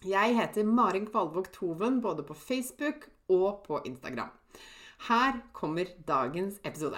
[0.00, 4.30] Jeg heter Marin Kvalvåg Toven både på Facebook og på Instagram.
[5.04, 6.96] Her kommer dagens episode.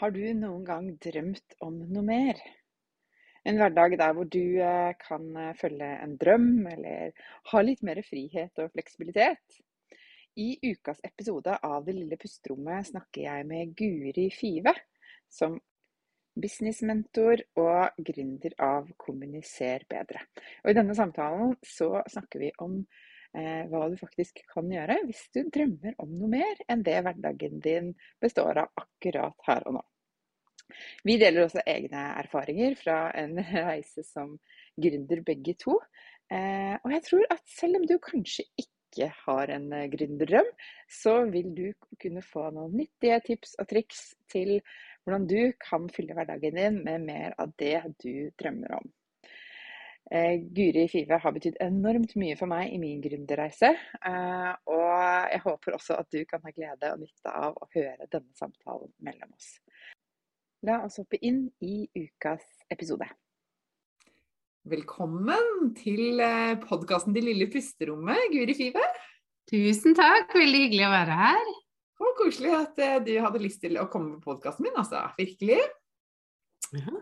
[0.00, 2.40] Har du noen gang drømt om noe mer?
[3.44, 7.12] En hverdag der hvor du eh, kan eh, følge en drøm, eller
[7.52, 9.60] ha litt mer frihet og fleksibilitet?
[10.40, 14.72] I ukas episode av Det lille pusterommet snakker jeg med Guri Five,
[15.28, 15.60] som
[16.34, 20.24] businessmentor og gründer av Kommuniser bedre.
[20.64, 22.80] Og I denne samtalen så snakker vi om
[23.36, 27.60] eh, hva du faktisk kan gjøre hvis du drømmer om noe mer enn det hverdagen
[27.64, 29.84] din består av akkurat her og nå.
[31.04, 33.36] Vi deler også egne erfaringer fra en
[33.68, 34.38] reise som
[34.80, 35.78] gründer begge to.
[36.32, 40.48] Eh, og jeg tror at selv om du kanskje ikke har en eh, gründerdrøm,
[40.88, 41.66] så vil du
[42.00, 44.56] kunne få noen nyttige tips og triks til
[45.04, 48.92] hvordan du kan fylle hverdagen din med mer av det du drømmer om.
[50.12, 53.70] Eh, Guri Five har betydd enormt mye for meg i min gründerreise.
[54.04, 58.08] Eh, og jeg håper også at du kan ha glede og nytte av å høre
[58.12, 59.54] denne samtalen mellom oss.
[60.64, 63.08] La oss hoppe inn i ukas episode.
[64.68, 68.86] Velkommen til eh, podkasten Det lille pusterommet, Guri Five.
[69.50, 71.54] Tusen takk, veldig hyggelig å være her.
[72.02, 75.04] Og koselig at eh, du hadde lyst til å komme på podkasten min, altså.
[75.18, 75.60] Virkelig.
[76.74, 76.98] Ja.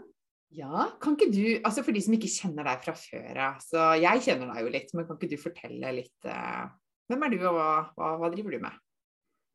[0.53, 3.93] ja, kan ikke du, altså For de som ikke kjenner deg fra før av, så
[3.97, 6.67] jeg kjenner deg jo litt, men kan ikke du fortelle litt uh,
[7.09, 8.77] Hvem er du, og hva, hva, hva, driver du med?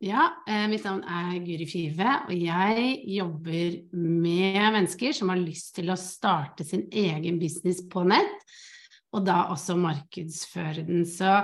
[0.04, 5.72] Ja, eh, mitt navn er Guri Five, og jeg jobber med mennesker som har lyst
[5.78, 8.44] til å starte sin egen business på nett,
[9.14, 11.02] og da også markedsføre den.
[11.10, 11.40] Så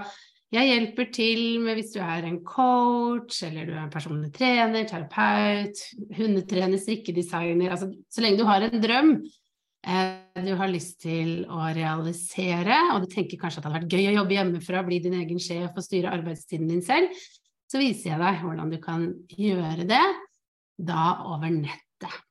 [0.53, 4.85] jeg hjelper til med hvis du er en coach, eller du er en personlig trener,
[4.89, 5.79] terapeut,
[6.17, 11.71] hundetrener, strikkedesigner altså Så lenge du har en drøm eh, du har lyst til å
[11.73, 15.17] realisere, og du tenker kanskje at det hadde vært gøy å jobbe hjemmefra, bli din
[15.21, 17.25] egen sjef og styre arbeidstiden din selv,
[17.69, 20.05] så viser jeg deg hvordan du kan gjøre det,
[20.77, 22.21] da over nettet.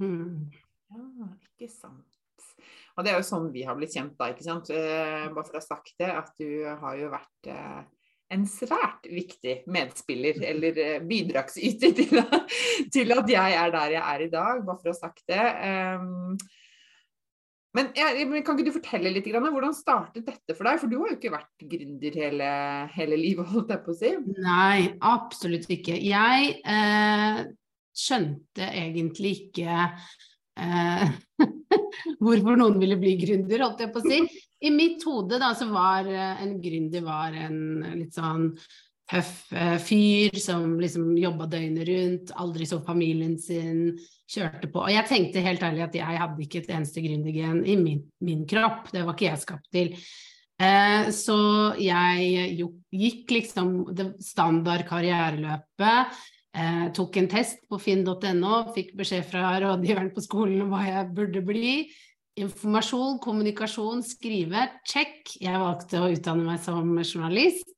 [0.00, 0.48] Mm.
[0.92, 2.04] Ja, ikke sant.
[2.96, 4.72] Og det er jo sånn vi har blitt kjent da, ikke sant.
[4.72, 7.80] Eh, bare for å ha sagt det, at du har jo vært eh,
[8.32, 12.22] en svært viktig medspiller, eller eh, bidragsyter til,
[12.94, 15.42] til, at jeg er der jeg er i dag, bare for å ha sagt det.
[17.76, 20.78] Men jeg, kan ikke du fortelle litt, grann, hvordan startet dette for deg?
[20.80, 22.50] For du har jo ikke vært gründer hele,
[22.94, 24.12] hele livet, holdt jeg på å si.
[24.40, 25.98] Nei, absolutt ikke.
[26.00, 27.42] Jeg eh,
[27.92, 29.90] skjønte egentlig ikke
[30.60, 31.06] eh,
[32.22, 34.20] hvorfor noen ville bli gründer, holdt jeg på å si.
[34.66, 37.58] I mitt hode da, så var eh, en gründer var en
[37.94, 38.50] litt sånn
[39.10, 44.82] tøff eh, fyr som liksom jobba døgnet rundt, aldri så familien sin, kjørte på.
[44.82, 48.42] Og jeg tenkte helt ærlig at jeg hadde ikke et eneste gründergen i min, min,
[48.50, 49.92] kropp, det var ikke jeg skapt til.
[50.56, 51.38] Eh, så
[51.78, 52.56] jeg
[52.90, 56.16] gikk liksom det standard karriereløpet
[56.56, 61.10] Eh, tok en test på finn.no, fikk beskjed fra rådgiveren på skolen om hva jeg
[61.16, 61.72] burde bli.
[62.40, 65.34] Informasjon, kommunikasjon, skrive, check.
[65.40, 67.74] Jeg valgte å utdanne meg som journalist.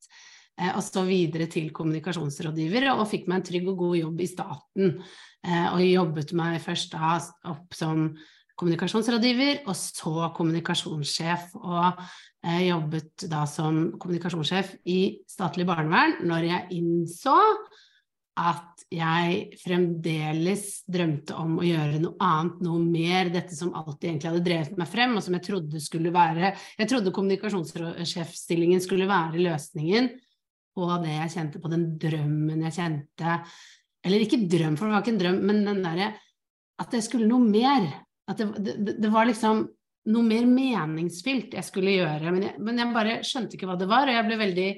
[0.58, 4.30] Eh, og så videre til kommunikasjonsrådgiver, og fikk meg en trygg og god jobb i
[4.30, 4.96] staten.
[5.46, 7.16] Eh, og jobbet meg først da
[7.50, 8.08] opp som
[8.58, 11.50] kommunikasjonsrådgiver, og så kommunikasjonssjef.
[11.58, 12.00] Og
[12.46, 15.00] eh, jobbet da som kommunikasjonssjef i
[15.30, 17.38] statlig barnevern når jeg innså
[18.38, 24.30] at jeg fremdeles drømte om å gjøre noe annet, noe mer, dette som alltid egentlig
[24.30, 29.42] hadde drevet meg frem, og som jeg trodde skulle være Jeg trodde kommunikasjonssjefstillingen skulle være
[29.42, 30.08] løsningen
[30.78, 33.38] på det jeg kjente, på den drømmen jeg kjente.
[34.06, 36.12] Eller ikke drøm, for det var ikke en drøm, men den derre
[36.78, 37.88] At jeg skulle noe mer.
[38.30, 39.64] At det, det, det, var liksom
[40.12, 42.30] noe mer meningsfylt jeg skulle gjøre.
[42.30, 44.68] Men jeg, men jeg bare skjønte ikke hva det var, og jeg ble veldig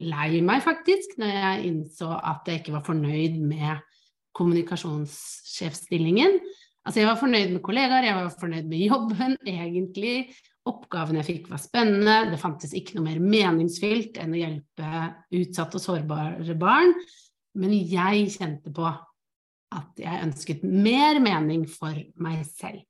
[0.00, 3.82] lei meg, faktisk, når jeg innså at jeg ikke var fornøyd med
[4.36, 6.38] kommunikasjonssjefstillingen.
[6.86, 10.16] Altså, jeg var fornøyd med kollegaer, jeg var fornøyd med jobben, egentlig.
[10.70, 15.04] Oppgaven jeg fikk var spennende, det fantes ikke noe mer meningsfylt enn å hjelpe
[15.40, 16.94] utsatte og sårbare barn.
[17.60, 18.86] Men jeg kjente på
[19.70, 22.82] at jeg ønsket mer mening for meg selv.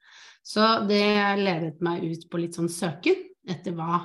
[0.43, 1.05] Så det
[1.41, 3.19] ledet meg ut på litt sånn søken
[3.51, 4.01] etter hva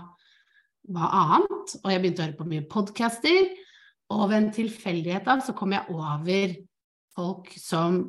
[0.91, 3.49] hva annet, og jeg begynte å høre på mye podcaster.
[4.13, 6.55] Og ved en tilfeldighet av så kom jeg over
[7.15, 8.03] folk som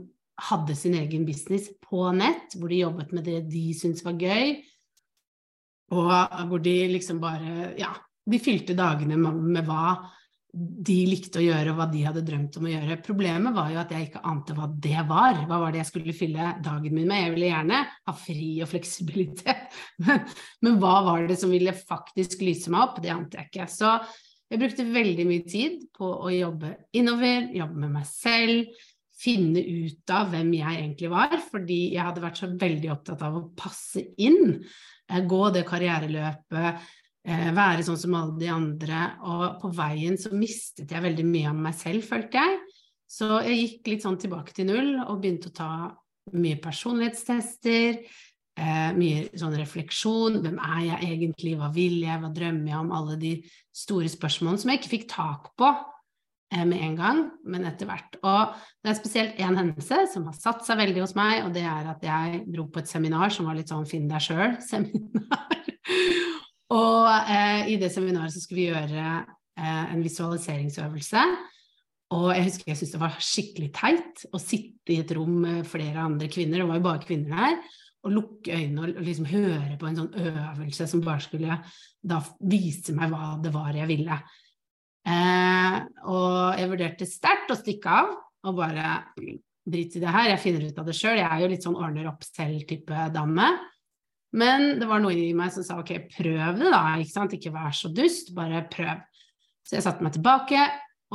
[0.50, 4.58] hadde sin egen business på nett, hvor de jobbet med det de syntes var gøy,
[5.96, 6.12] og
[6.50, 7.92] hvor de liksom bare Ja,
[8.26, 10.00] de fylte dagene med, med hva
[10.56, 12.96] de likte å gjøre, og hva de hadde drømt om å gjøre.
[13.04, 15.42] Problemet var jo at jeg ikke ante hva det var.
[15.48, 17.22] Hva var det jeg skulle fylle dagen min med?
[17.22, 19.76] Jeg ville gjerne ha fri og fleksibilitet,
[20.06, 20.24] men,
[20.64, 23.02] men hva var det som ville faktisk lyse meg opp?
[23.04, 23.68] Det ante jeg ikke.
[23.68, 23.92] Så
[24.46, 28.84] jeg brukte veldig mye tid på å jobbe innover, jobbe med meg selv,
[29.16, 33.38] finne ut av hvem jeg egentlig var, fordi jeg hadde vært så veldig opptatt av
[33.38, 34.60] å passe inn,
[35.10, 36.88] eh, gå det karriereløpet,
[37.26, 39.02] være sånn som alle de andre.
[39.26, 42.58] Og på veien så mistet jeg veldig mye av meg selv, følte jeg.
[43.06, 45.70] Så jeg gikk litt sånn tilbake til null og begynte å ta
[46.34, 48.00] mye personlighetstester.
[48.56, 50.40] Eh, mye sånn refleksjon.
[50.44, 51.52] Hvem er jeg egentlig?
[51.60, 52.20] Hva vil jeg?
[52.22, 52.94] Hva drømmer jeg om?
[52.96, 53.34] Alle de
[53.76, 58.16] store spørsmålene som jeg ikke fikk tak på eh, med en gang, men etter hvert.
[58.22, 61.66] Og det er spesielt én hendelse som har satt seg veldig hos meg, og det
[61.68, 65.62] er at jeg dro på et seminar som var litt sånn finn deg sjøl-seminar.
[66.74, 71.24] Og eh, i det seminaret så skulle vi gjøre eh, en visualiseringsøvelse.
[72.16, 75.66] Og jeg husker jeg syntes det var skikkelig teit å sitte i et rom med
[75.66, 77.56] flere andre kvinner, det var jo bare kvinner der,
[78.06, 81.56] og lukke øynene og liksom høre på en sånn øvelse som bare skulle
[82.06, 84.20] da vise meg hva det var jeg ville.
[85.06, 85.78] Eh,
[86.10, 88.14] og jeg vurderte sterkt å stikke av
[88.46, 88.92] og bare
[89.66, 91.18] drit i det her, jeg finner ut av det sjøl.
[91.18, 93.50] Jeg er jo litt sånn ordner opp selv-type dame.
[94.36, 97.54] Men det var noe i meg som sa ok, prøv det da, ikke sant, ikke
[97.54, 99.04] vær så dust, bare prøv.
[99.66, 100.60] Så jeg satte meg tilbake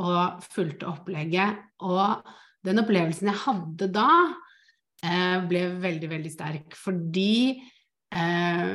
[0.02, 1.60] og fulgte opplegget.
[1.86, 2.24] Og
[2.66, 4.08] den opplevelsen jeg hadde da,
[5.04, 7.62] eh, ble veldig, veldig sterk, fordi
[8.14, 8.74] eh,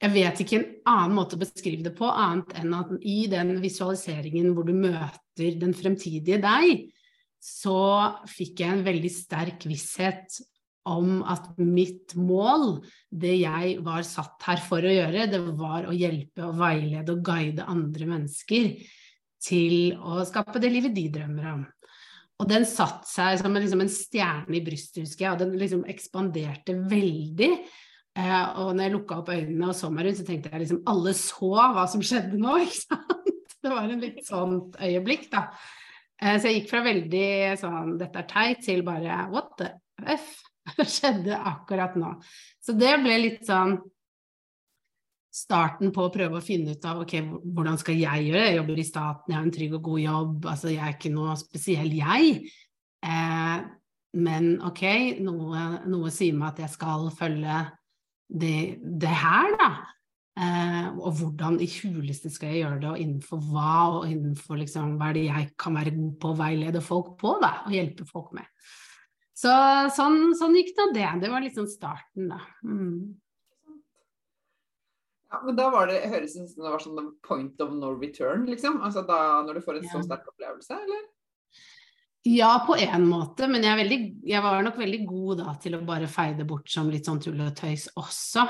[0.00, 3.58] jeg vet ikke en annen måte å beskrive det på, annet enn at i den
[3.60, 6.86] visualiseringen hvor du møter den fremtidige deg,
[7.40, 7.80] så
[8.28, 10.40] fikk jeg en veldig sterk visshet
[10.88, 12.78] om at mitt mål,
[13.10, 17.26] det jeg var satt her for å gjøre, det var å hjelpe og veilede og
[17.26, 18.72] guide andre mennesker
[19.40, 21.62] til å skape det livet de drømmer om.
[22.40, 25.58] Og den satte seg som en, liksom en stjerne i brystet, husker jeg, og den
[25.60, 27.50] liksom ekspanderte veldig.
[28.16, 30.80] Eh, og når jeg lukka opp øynene og så meg rundt, så tenkte jeg liksom
[30.88, 33.16] alle så hva som skjedde nå, ikke sant?
[33.60, 35.50] Det var en litt sånt øyeblikk, da.
[36.16, 37.28] Eh, så jeg gikk fra veldig
[37.60, 39.68] sånn dette er teit, til bare what the
[40.16, 40.32] f?
[40.94, 42.14] Skjedde akkurat nå.
[42.62, 43.78] Så det ble litt sånn
[45.30, 47.14] starten på å prøve å finne ut av ok,
[47.54, 48.48] hvordan skal jeg gjøre det?
[48.48, 51.12] Jeg jobber i staten, jeg har en trygg og god jobb, altså jeg er ikke
[51.14, 52.32] noe spesiell jeg.
[53.06, 53.60] Eh,
[54.20, 54.82] men ok,
[55.22, 57.62] noe, noe, sier meg at jeg skal følge
[58.42, 59.70] det, det her, da.
[60.40, 64.96] Eh, og hvordan i huleste skal jeg gjøre det, og innenfor hva, og innenfor liksom,
[64.98, 68.06] hva er det jeg kan være god på å veilede folk på, da, og hjelpe
[68.08, 68.50] folk med.
[69.40, 69.52] Så
[69.96, 71.08] sånn, sånn gikk da det.
[71.22, 72.40] Det var liksom starten, da.
[72.66, 73.16] Mm.
[75.30, 77.92] Ja, men da var det, høres det ut som det var sånn point of no
[77.94, 78.80] return, liksom?
[78.82, 79.92] Altså da når du får en ja.
[79.94, 81.04] så sterk opplevelse, eller?
[82.26, 85.84] Ja, på en måte, men jeg, veldig, jeg, var nok veldig god da til å
[85.88, 88.44] bare feie det bort som litt sånn tull og tøys også.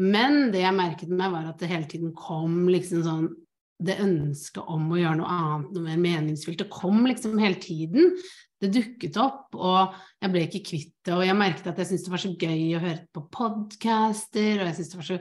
[0.00, 3.26] Men det jeg merket meg, var at det hele tiden kom liksom sånn
[3.76, 6.62] Det ønsket om å gjøre noe annet, noe mer meningsfylt.
[6.62, 8.14] Det kom liksom hele tiden
[8.62, 11.12] det dukket opp, og jeg ble ikke kvitt det.
[11.12, 14.70] Og jeg merket at jeg syntes det var så gøy å høre på podcaster, og
[14.70, 15.18] jeg syntes det var så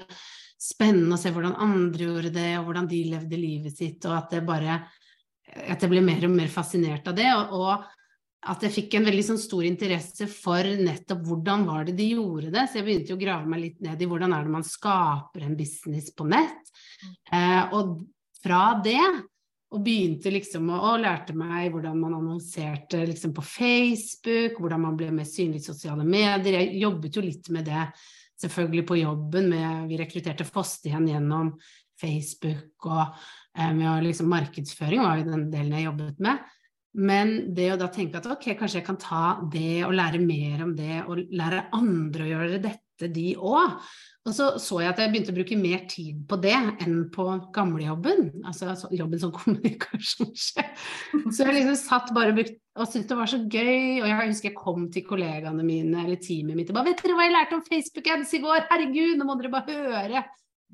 [0.65, 4.37] spennende å se hvordan andre gjorde det, og hvordan de levde livet sitt, og at
[4.37, 4.79] jeg bare
[5.55, 7.27] at jeg ble mer og mer fascinert av det.
[7.35, 7.85] og, og
[8.45, 12.51] at jeg fikk en veldig sånn stor interesse for nettopp hvordan var det de gjorde
[12.53, 12.67] det.
[12.69, 15.47] Så jeg begynte jo å grave meg litt ned i hvordan er det man skaper
[15.47, 16.73] en business på nett.
[17.33, 18.03] Eh, og
[18.45, 19.01] fra det
[19.75, 24.99] og begynte liksom å, og lærte meg hvordan man annonserte liksom på Facebook, hvordan man
[24.99, 26.61] ble mer synlig i sosiale medier.
[26.61, 27.87] Jeg jobbet jo litt med det
[28.41, 29.49] selvfølgelig på jobben.
[29.51, 31.55] Med, vi rekrutterte fosterhjem gjennom
[31.99, 33.03] Facebook og
[33.57, 36.53] eh, liksom markedsføring var jo den delen jeg jobbet med.
[36.95, 40.63] Men det å da tenke at ok, kanskje jeg kan ta det og lære mer
[40.63, 43.79] om det, og lære andre å gjøre dette, de òg.
[44.25, 47.25] Og så så jeg at jeg begynte å bruke mer tid på det enn på
[47.53, 48.31] gamlejobben.
[48.47, 50.85] Altså jobben som kommunikasjonssjef.
[51.29, 54.01] Så jeg liksom satt bare og brukte og syntes det var så gøy.
[54.01, 57.19] Og jeg husker jeg kom til kollegaene mine eller teamet mitt og bare 'Vet dere
[57.19, 58.65] hva jeg lærte om Facebook ads i går?
[58.71, 60.25] Herregud, nå må dere bare høre!'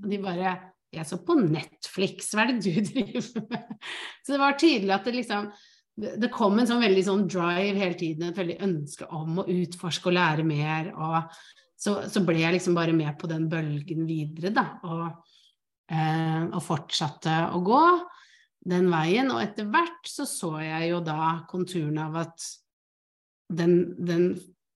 [0.01, 0.55] Og de bare
[0.91, 3.77] 'Jeg så på Netflix, hva er det du driver med?'
[4.23, 5.51] Så det var tydelig at det liksom
[6.01, 10.07] det kom en sånn veldig sånn drive hele tiden, et veldig ønske om å utforske
[10.07, 10.93] og lære mer.
[10.95, 11.27] og
[11.81, 14.65] så, så, ble jeg liksom bare med på den bølgen videre, da.
[14.85, 15.05] Og,
[15.89, 17.83] eh, og, fortsatte å gå
[18.71, 19.31] den veien.
[19.33, 22.49] Og etter hvert så så jeg jo da konturene av at
[23.51, 24.33] den, den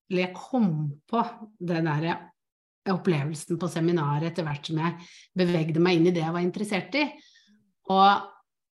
[0.09, 0.71] Eller jeg kom
[1.09, 1.21] på
[1.57, 2.17] den derre
[2.93, 6.97] opplevelsen på seminaret etter hvert som jeg bevegde meg inn i det jeg var interessert
[7.00, 7.05] i.
[7.89, 8.27] Og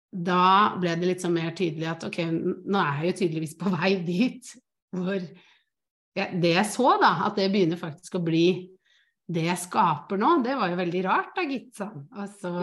[0.08, 0.44] da
[0.80, 3.90] ble det litt sånn mer tydelig at ok, nå er jeg jo tydeligvis på vei
[4.06, 4.54] dit
[4.97, 5.20] hvor
[6.43, 8.49] det jeg så, da, at det begynner faktisk å bli
[9.29, 11.75] det jeg skaper nå, det var jo veldig rart, da, gitt.
[11.77, 12.07] Sånn.
[12.17, 12.55] Og så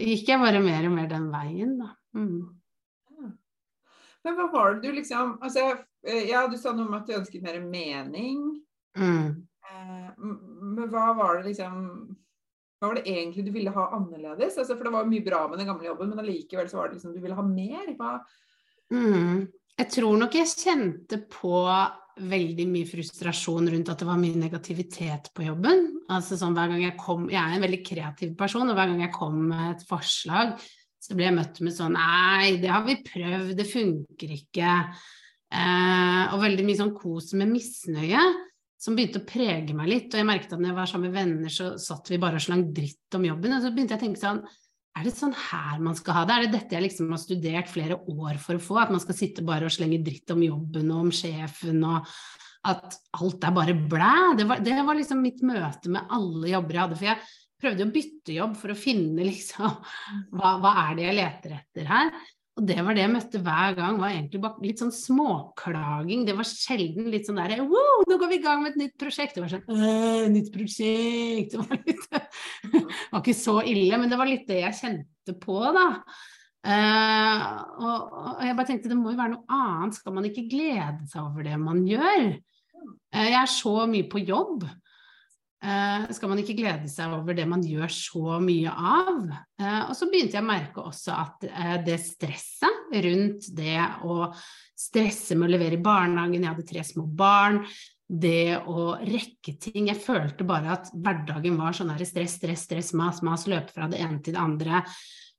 [0.00, 1.92] gikk jeg bare mer og mer den veien, da.
[2.16, 2.48] Mm.
[4.24, 5.70] Men hva var det du liksom altså,
[6.04, 8.42] eh, Ja, du sa noe om at du ønsket mer mening.
[8.98, 9.46] Mm.
[9.70, 11.78] Eh, men hva var det liksom
[12.80, 14.58] Hva var det egentlig du ville ha annerledes?
[14.58, 16.98] Altså, for det var mye bra med den gamle jobben, men allikevel så var det
[16.98, 17.88] liksom du ville ha mer.
[17.96, 18.18] Hva
[18.92, 19.48] mm.
[19.80, 21.56] Jeg tror nok jeg kjente på
[22.30, 25.86] veldig mye frustrasjon rundt at det var mye negativitet på jobben.
[26.12, 29.02] Altså sånn hver gang Jeg kom, jeg er en veldig kreativ person, og hver gang
[29.04, 30.54] jeg kom med et forslag,
[31.00, 34.76] så ble jeg møtt med sånn Nei, det har vi prøvd, det funker ikke.
[35.50, 38.22] Eh, og veldig mye sånn kos med misnøye
[38.80, 40.12] som begynte å prege meg litt.
[40.12, 42.44] Og jeg merket at når jeg var sammen med venner, så satt vi bare og
[42.44, 43.56] slang dritt om jobben.
[43.56, 44.44] Og så begynte jeg å tenke sånn
[44.98, 46.34] er det sånn her man skal ha det?
[46.34, 48.78] Er det dette jeg liksom har studert flere år for å få?
[48.82, 52.08] At man skal sitte bare og slenge dritt om jobben og om sjefen og
[52.68, 54.14] at alt er bare blæ?
[54.36, 56.98] Det var, det var liksom mitt møte med alle jobber jeg hadde.
[57.00, 57.30] For jeg
[57.60, 59.78] prøvde å bytte jobb for å finne liksom
[60.36, 62.12] hva, hva er det jeg leter etter her?
[62.58, 66.24] Og det var det jeg møtte hver gang, var egentlig bare litt sånn småklaging.
[66.26, 68.96] Det var sjelden litt sånn derre Wow, nå går vi i gang med et nytt
[69.00, 69.38] prosjekt!
[69.38, 71.54] Det var sånn nytt prosjekt!
[71.54, 75.34] Det var, litt, det var ikke så ille, men det var litt det jeg kjente
[75.40, 75.86] på, da.
[76.60, 77.44] Uh,
[77.80, 79.96] og, og, jeg bare tenkte det må jo være noe annet.
[79.96, 82.34] Skal man ikke glede seg over det man gjør?
[83.14, 84.66] Uh, jeg er så mye på jobb.
[85.60, 89.26] Uh, skal man ikke glede seg over det man gjør så mye av?
[89.60, 93.76] Uh, og så begynte jeg å merke også at uh, det stresset rundt det
[94.08, 94.30] å
[94.80, 97.60] stresse med å levere i barnehagen, jeg hadde tre små barn,
[98.10, 102.94] det å rekke ting Jeg følte bare at hverdagen var sånn her stress, stress, stress,
[102.98, 104.80] mas, mas, løpe fra det ene til det andre.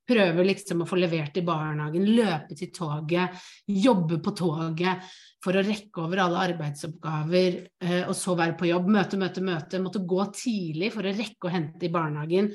[0.07, 5.11] Prøve liksom å få levert i barnehagen, løpe til toget, jobbe på toget
[5.41, 9.81] for å rekke over alle arbeidsoppgaver, eh, og så være på jobb, møte, møte, møte.
[9.81, 12.51] Måtte gå tidlig for å rekke å hente i barnehagen.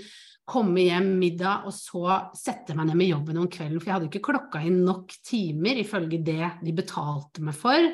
[0.47, 3.81] Komme hjem middag, og så sette meg ned med jobben om kvelden.
[3.81, 7.91] For jeg hadde ikke klokka inn nok timer ifølge det de betalte meg for.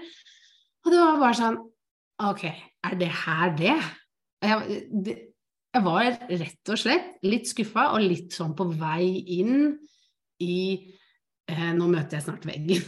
[0.82, 1.60] Og det var bare sånn
[2.22, 3.72] Ok, er det her det?
[4.44, 5.14] Jeg, det,
[5.72, 9.08] jeg var rett og slett litt skuffa og litt sånn på vei
[9.40, 9.72] inn
[10.44, 10.58] i
[11.48, 12.84] eh, Nå møter jeg snart veggen.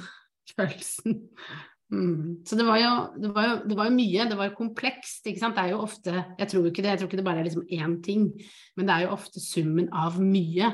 [1.95, 2.43] Mm.
[2.47, 5.27] Så det var, jo, det, var jo, det var, jo, mye, det var jo komplekst.
[5.31, 5.57] ikke sant?
[5.57, 7.67] Det er jo ofte Jeg tror ikke det, jeg tror ikke det bare er liksom
[7.71, 8.31] én ting,
[8.77, 10.73] men det er jo ofte summen av mye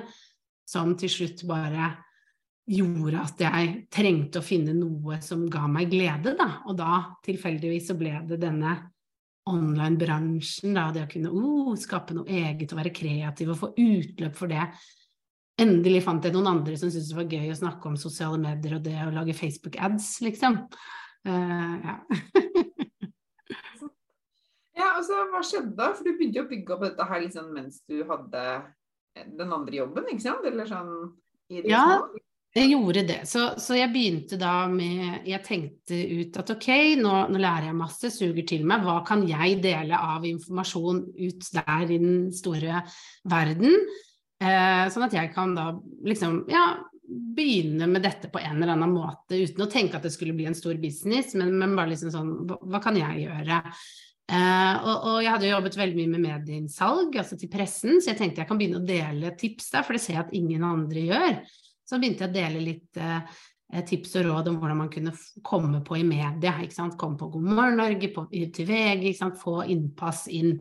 [0.70, 1.90] som til slutt bare
[2.70, 6.62] gjorde at jeg trengte å finne noe som ga meg glede, da.
[6.70, 8.76] Og da tilfeldigvis så ble det denne
[9.50, 10.86] online-bransjen, da.
[10.94, 14.68] Det å kunne uh, skape noe eget og være kreativ og få utløp for det.
[15.60, 18.78] Endelig fant jeg noen andre som syntes det var gøy å snakke om sosiale medier
[18.78, 20.62] og det å lage Facebook-ads, liksom.
[21.28, 21.94] Uh, ja.
[24.80, 25.90] ja, altså hva skjedde da?
[25.92, 28.44] For du begynte jo å bygge opp dette her liksom mens du hadde
[29.14, 30.46] den andre jobben, ikke sant?
[30.48, 30.92] Eller sånn
[31.50, 31.84] i det ja.
[31.84, 32.24] Små.
[32.50, 33.20] Jeg gjorde det.
[33.30, 37.78] Så, så, jeg begynte da med Jeg tenkte ut at ok, nå, nå, lærer jeg
[37.78, 38.82] masse, suger til meg.
[38.82, 42.82] Hva kan jeg dele av informasjon ut der i den store
[43.30, 43.76] verden?
[44.42, 45.68] Eh, sånn at jeg kan da
[46.02, 46.64] liksom ja,
[47.10, 50.46] begynne med dette på en eller annen måte uten å tenke at det skulle bli
[50.50, 53.60] en stor business, men, men bare liksom sånn Hva kan jeg gjøre?
[54.30, 58.12] Uh, og, og, jeg hadde jo jobbet veldig mye med medieinnsalg, altså til pressen, så
[58.12, 60.66] jeg tenkte jeg kan begynne å dele tips der, for det ser jeg at ingen
[60.66, 61.40] andre gjør.
[61.82, 63.40] så begynte jeg å dele litt uh,
[63.88, 66.54] tips og råd om hvordan man kunne komme på i media.
[66.62, 66.98] ikke sant?
[67.00, 69.40] Komme på God morgen Norge, på, til VG, ikke sant?
[69.42, 70.60] få innpass inn.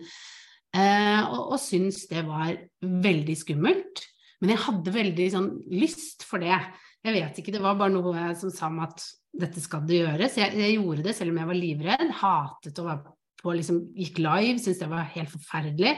[0.73, 4.01] Uh, og, og syntes det var veldig skummelt.
[4.39, 6.55] Men jeg hadde veldig sånn lyst for det.
[7.03, 9.05] Jeg vet ikke, det var bare noe som sa meg at
[9.39, 10.37] dette skal det gjøres.
[10.39, 12.15] Jeg, jeg gjorde det selv om jeg var livredd.
[12.21, 15.93] Hatet å være på liksom, Gikk live, syntes det var helt forferdelig.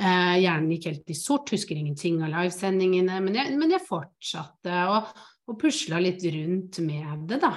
[0.00, 3.20] Eh, hjernen gikk helt i sort, husker ingenting av livesendingene.
[3.26, 5.10] Men jeg, men jeg fortsatte og,
[5.50, 7.56] og pusla litt rundt med det, da.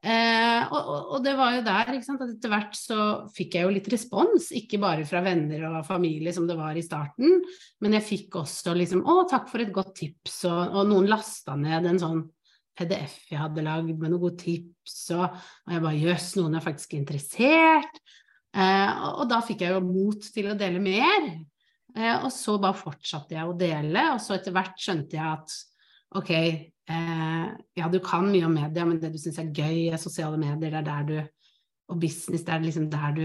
[0.00, 3.00] Eh, og, og, det var jo der ikke sant, at etter hvert så
[3.36, 6.84] fikk jeg jo litt respons, ikke bare fra venner og familie som det var i
[6.84, 7.42] starten,
[7.84, 11.56] men jeg fikk også liksom 'Å, takk for et godt tips', og, og noen lasta
[11.60, 12.22] ned en sånn
[12.80, 15.36] PDF jeg hadde lagd med noen gode tips, og,
[15.68, 18.00] og jeg bare 'Jøss, noen er faktisk interessert'.
[18.56, 21.28] Eh, og, da fikk jeg jo mot til å dele mer.
[21.92, 25.60] Eh, og så bare fortsatte jeg å dele, og så etter hvert skjønte jeg at
[26.18, 30.00] ok, eh, ja, du kan mye om media, men det du syns er gøy, er
[30.00, 31.20] sosiale medier, det er der du
[31.90, 33.24] Og business, det er liksom der du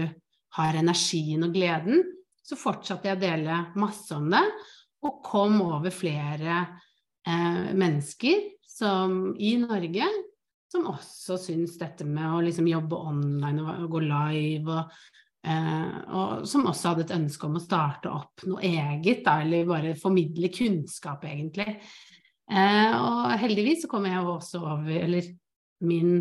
[0.56, 2.00] har energien og gleden.
[2.42, 4.42] Så fortsatte jeg å dele masse om det,
[5.06, 6.56] og kom over flere
[7.22, 10.08] eh, mennesker som, i Norge
[10.66, 14.98] som også syns dette med å liksom jobbe online og, gå live og
[15.46, 19.68] Eh, og som også hadde et ønske om å starte opp noe eget, da, eller
[19.68, 21.76] bare formidle kunnskap, egentlig.
[22.50, 25.24] Eh, og heldigvis så kom jeg jo også over Eller
[25.82, 26.12] min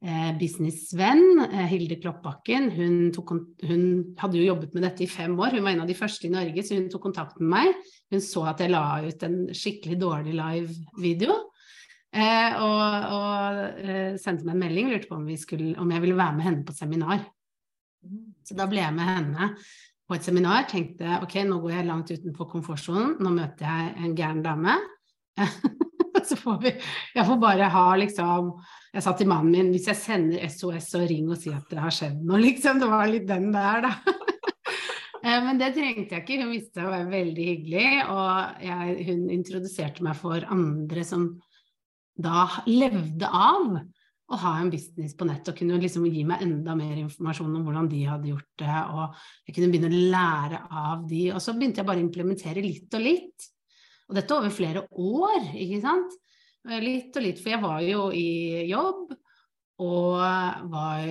[0.00, 3.34] eh, businessvenn eh, Hilde Kloppbakken, hun, tok,
[3.68, 3.84] hun,
[4.18, 5.58] hadde jo jobbet med dette i fem år.
[5.58, 7.92] Hun var en av de første i Norge, så hun tok kontakt med meg.
[8.12, 11.36] Hun så at jeg la ut en skikkelig dårlig live-video.
[12.08, 16.04] Eh, og, og eh, sendte meg en melding, og lurte på om, skulle, om jeg
[16.06, 17.26] ville være med henne på seminar.
[18.46, 19.52] Så da ble jeg med henne
[20.08, 24.14] på et seminar, tenkte ok, nå går jeg langt utenfor komfortsonen, nå møter jeg en
[24.16, 24.78] gæren dame.
[26.28, 26.72] så får vi
[27.14, 28.52] Jeg får bare ha liksom
[28.94, 31.82] Jeg sa til mannen min hvis jeg sender SOS og ring og si at det
[31.82, 32.80] har skjedd noe, liksom.
[32.82, 33.94] Det var litt den der, da.
[35.18, 37.88] Eh, men det trengte jeg ikke, hun visste å være veldig hyggelig.
[38.14, 41.24] Og jeg, hun introduserte meg for andre som
[42.18, 43.80] da levde av
[44.28, 47.64] å ha en business på nett og kunne liksom gi meg enda mer informasjon om
[47.64, 51.22] hvordan de hadde gjort det, og jeg kunne begynne å lære av de.
[51.32, 53.48] Og så begynte jeg bare å implementere litt og litt.
[54.08, 56.16] Og dette over flere år, ikke sant.
[56.68, 59.12] Litt og litt, for jeg var jo i jobb
[59.78, 60.18] og
[60.72, 61.04] var,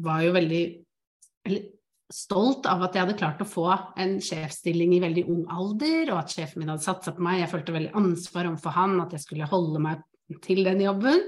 [0.00, 0.62] var jo veldig
[2.14, 3.66] stolt av at jeg hadde klart å få
[4.00, 7.42] en sjefsstilling i veldig ung alder, og at sjefen min hadde satsa på meg.
[7.42, 10.04] Jeg følte veldig ansvar overfor han, at jeg skulle holde meg
[10.44, 11.24] til den jobben.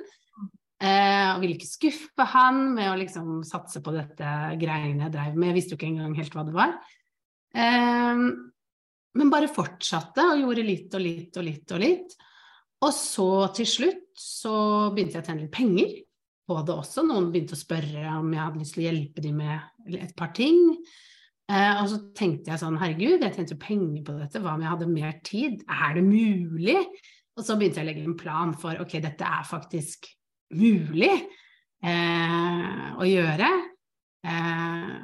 [0.77, 5.39] Eh, og ville ikke skuffe han med å liksom satse på dette greiene jeg drev
[5.39, 5.51] med.
[5.51, 6.75] Jeg visste jo ikke engang helt hva det var.
[7.57, 8.25] Eh,
[9.17, 12.17] men bare fortsatte og gjorde litt og litt og litt og litt.
[12.85, 14.57] Og så til slutt så
[14.93, 15.97] begynte jeg å tjene litt penger
[16.47, 17.05] på det også.
[17.07, 20.33] Noen begynte å spørre om jeg hadde lyst til å hjelpe dem med et par
[20.37, 20.61] ting.
[21.47, 24.65] Eh, og så tenkte jeg sånn, herregud, jeg tjente jo penger på dette, hva om
[24.65, 25.61] jeg hadde mer tid?
[25.71, 26.79] Er det mulig?
[27.37, 30.09] Og så begynte jeg å legge en plan for ok, dette er faktisk
[30.57, 33.51] mulig eh, å gjøre.
[34.27, 34.97] Eh,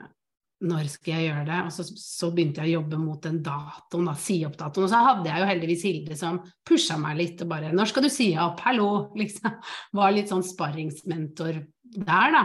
[0.62, 1.60] når skal jeg gjøre det?
[1.66, 4.86] Og så, så, begynte jeg å jobbe mot den datoen, da, si opp datoen.
[4.86, 8.06] Og så hadde jeg jo heldigvis Hilde som pusha meg litt og bare 'Når skal
[8.06, 8.60] du si opp?
[8.66, 9.56] Hallo!' Liksom.
[9.98, 12.44] Var litt sånn sparringsmentor der, da.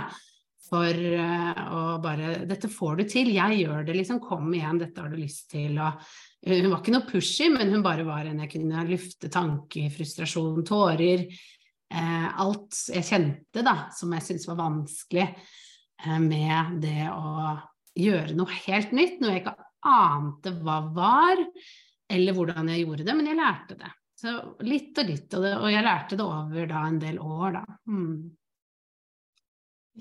[0.67, 3.33] For uh, å bare 'Dette får du til.
[3.35, 4.19] Jeg gjør det, liksom.
[4.19, 7.71] Kom igjen, dette har du lyst til.' Og uh, hun var ikke noe pushy, men
[7.71, 11.27] hun bare var en jeg kunne lufte tanker, frustrasjon, tårer
[11.93, 17.55] eh, alt jeg kjente da, som jeg syntes var vanskelig eh, med det å
[17.97, 19.55] gjøre noe helt nytt, noe jeg ikke
[19.87, 21.41] ante hva var,
[22.11, 23.93] eller hvordan jeg gjorde det, men jeg lærte det.
[24.17, 24.33] Så
[24.65, 27.63] litt og litt, og, det, og jeg lærte det over da en del år, da.
[27.91, 28.13] Mm.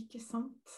[0.00, 0.76] Ikke sant.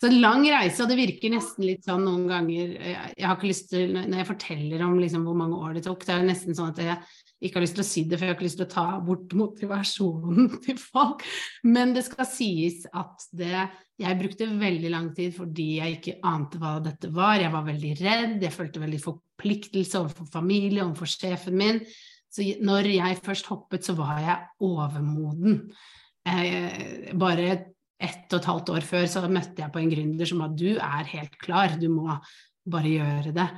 [0.00, 3.66] Så lang reise, og det virker nesten litt sånn noen ganger Jeg har ikke lyst
[3.68, 6.72] til, Når jeg forteller om liksom hvor mange år det tok, det er nesten sånn
[6.72, 6.96] at jeg
[7.40, 8.86] ikke har lyst til å si det, for jeg har ikke lyst til å ta
[9.04, 11.24] bort motivasjonen til folk.
[11.64, 13.68] Men det skal sies at det
[14.00, 17.34] Jeg brukte veldig lang tid fordi jeg ikke ante hva dette var.
[17.40, 21.82] Jeg var veldig redd, jeg følte veldig forpliktelse overfor familie, overfor sjefen min.
[22.30, 25.60] Så når jeg først hoppet, så var jeg overmoden.
[26.24, 27.50] Eh, bare
[28.00, 30.70] ett og et halvt år før så møtte jeg på en gründer som sa du
[30.72, 32.16] er helt klar, du må
[32.70, 33.48] bare gjøre det.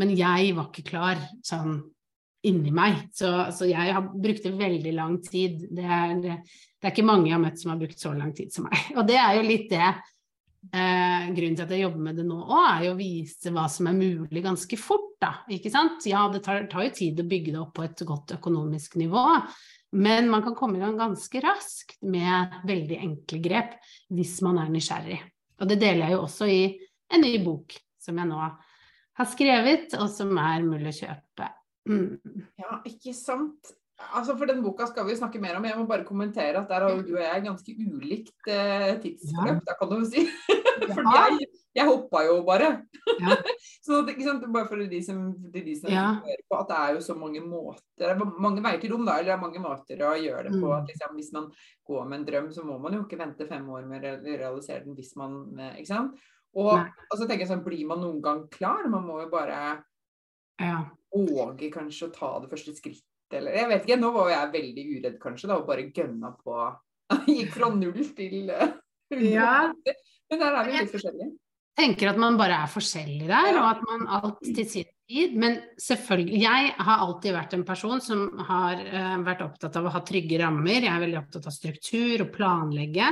[0.00, 1.82] Men jeg var ikke klar sånn
[2.48, 3.02] inni meg.
[3.16, 5.66] Så, så, jeg har brukte veldig lang tid.
[5.70, 8.54] Det er, det er, ikke mange jeg har møtt som har brukt så lang tid
[8.54, 8.92] som meg.
[8.96, 12.38] Og det er jo litt det eh, grunnen til at jeg jobber med det nå
[12.44, 15.34] òg, er jo å vise hva som er mulig ganske fort, da.
[15.52, 16.06] Ikke sant?
[16.08, 19.26] Ja, det tar, tar jo tid å bygge det opp på et godt økonomisk nivå.
[20.00, 23.72] Men man kan komme i gang ganske raskt med veldig enkle grep
[24.14, 25.18] hvis man er nysgjerrig.
[25.60, 26.60] Og det deler jeg jo også i
[27.10, 31.48] en ny bok som jeg nå har skrevet, og som er mulig å kjøpe.
[31.88, 32.18] Mm.
[32.60, 33.72] Ja, ikke sant.
[34.00, 35.66] Altså For den boka skal vi snakke mer om.
[35.68, 39.64] Jeg må bare kommentere at der har du og jeg ganske ulikt eh, tidsforløp, ja.
[39.66, 40.24] da kan du si.
[40.94, 42.70] for jeg, jeg hoppa jo bare.
[43.20, 43.36] Ja.
[43.86, 46.06] så ikke sant, Bare for de som, for de som ja.
[46.24, 49.18] hører på, at det er jo så mange måter er mange veier til rom, da,
[49.18, 50.64] eller det er mange måter å gjøre det på.
[50.64, 50.76] Mm.
[50.78, 51.50] At liksom, Hvis man
[51.92, 54.86] går med en drøm, så må man jo ikke vente fem år med å realisere
[54.86, 56.16] den hvis man eh, Ikke sant.
[56.58, 58.88] Og, og så tenker jeg sånn, blir man noen gang klar?
[58.90, 59.60] Man må jo bare
[60.60, 60.80] ja.
[61.10, 64.84] Våge kanskje å ta det første skrittet eller Jeg vet ikke, nå var jeg veldig
[64.96, 66.56] uredd kanskje, da, og bare gønna på
[67.30, 68.72] Gikk fra null til uh,
[69.10, 69.52] ja.
[70.30, 71.30] Men der er vi litt forskjellige.
[71.70, 75.36] Jeg tenker at man bare er forskjellig der, og at man alt til sin tid.
[75.38, 79.94] Men selvfølgelig Jeg har alltid vært en person som har uh, vært opptatt av å
[79.94, 80.82] ha trygge rammer.
[80.82, 83.08] Jeg er veldig opptatt av struktur og planlegge.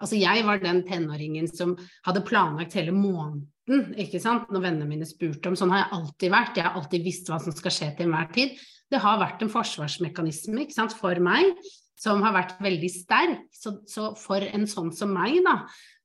[0.00, 1.74] Altså jeg var den tenåringen som
[2.06, 4.50] hadde planlagt hele måneden, ikke sant.
[4.52, 6.58] Når vennene mine spurte om Sånn har jeg alltid vært.
[6.58, 8.56] Jeg har alltid visst hva som skal skje til enhver tid
[8.92, 11.56] det har vært en forsvarsmekanisme sant, for meg
[12.00, 13.48] som har vært veldig sterk.
[13.54, 15.60] Så, så, for en sånn som meg, da,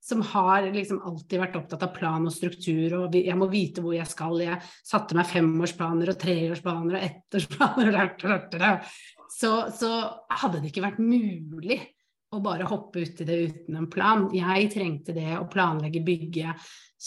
[0.05, 3.97] som har liksom alltid vært opptatt av plan og struktur, og jeg må vite hvor
[3.97, 4.37] jeg skal.
[4.41, 8.83] Jeg satte meg femårsplaner og treårsplaner og ettårsplaner,
[9.29, 9.93] så, så
[10.41, 11.81] hadde det ikke vært mulig
[12.29, 14.27] å bare hoppe uti det uten en plan.
[14.33, 16.53] Jeg trengte det å planlegge, bygge,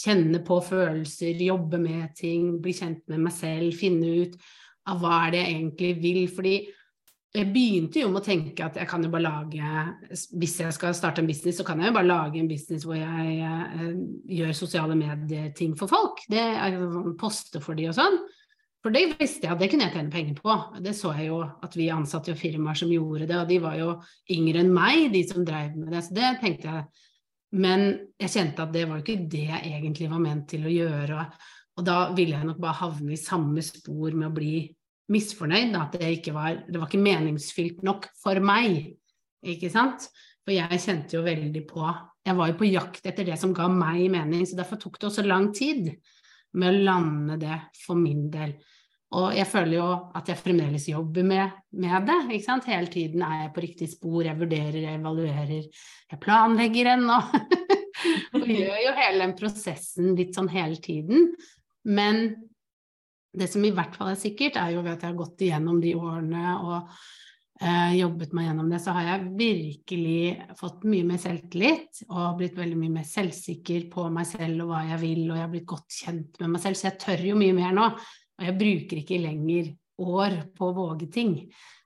[0.03, 4.39] kjenne på følelser, jobbe med ting, bli kjent med meg selv, finne ut
[4.91, 6.21] av hva er det jeg egentlig vil.
[6.33, 6.55] Fordi
[7.33, 9.69] jeg begynte jo med å tenke at jeg kan jo bare lage
[10.37, 12.99] Hvis jeg skal starte en business, så kan jeg jo bare lage en business hvor
[12.99, 13.95] jeg eh,
[14.37, 16.21] gjør sosiale medier-ting for folk.
[16.29, 16.77] Det er
[17.19, 18.19] Poste for de og sånn.
[18.83, 20.55] For det visste jeg at det kunne jeg tjene penger på.
[20.83, 23.77] Det så jeg jo at vi ansatte jo firmaer som gjorde det, og de var
[23.79, 23.93] jo
[24.35, 26.01] yngre enn meg, de som drev med det.
[26.03, 27.09] Så det tenkte jeg.
[27.63, 27.85] Men
[28.19, 31.27] jeg kjente at det var jo ikke det jeg egentlig var ment til å gjøre.
[31.79, 34.57] Og da ville jeg nok bare havne i samme spor med å bli
[35.13, 35.77] misfornøyd.
[35.79, 38.97] At det ikke var Det var ikke meningsfylt nok for meg,
[39.47, 40.09] ikke sant?
[40.43, 41.87] For jeg kjente jo veldig på
[42.27, 45.07] Jeg var jo på jakt etter det som ga meg mening, så derfor tok det
[45.07, 45.87] også lang tid
[46.53, 48.53] med å lande det for min del.
[49.13, 52.19] Og jeg føler jo at jeg fremdeles jobber med, med det.
[52.33, 52.69] ikke sant?
[52.69, 55.67] Hele tiden er jeg på riktig spor, jeg vurderer, jeg evaluerer,
[56.11, 57.19] jeg planlegger ennå.
[58.33, 61.29] og gjør jo hele den prosessen litt sånn hele tiden.
[61.85, 62.25] Men
[63.33, 65.79] det som i hvert fall er sikkert, er jo ved at jeg har gått igjennom
[65.81, 66.75] de årene og
[67.61, 72.57] eh, jobbet meg gjennom det, så har jeg virkelig fått mye mer selvtillit og blitt
[72.59, 75.71] veldig mye mer selvsikker på meg selv og hva jeg vil, og jeg har blitt
[75.73, 77.89] godt kjent med meg selv, så jeg tør jo mye mer nå.
[78.39, 79.71] Og jeg bruker ikke lenger
[80.03, 81.35] år på å våge ting,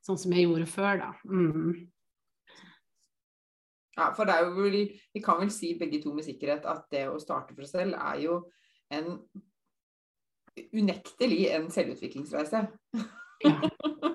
[0.06, 1.10] sånn som jeg gjorde før, da.
[1.28, 1.88] Mm.
[3.98, 4.80] Ja, for det er jo vel,
[5.14, 7.98] vi kan vel si begge to med sikkerhet at det å starte for seg selv
[7.98, 8.40] er jo
[8.94, 9.16] en
[10.74, 12.64] unektelig en selvutviklingsreise.
[13.44, 13.58] Ja.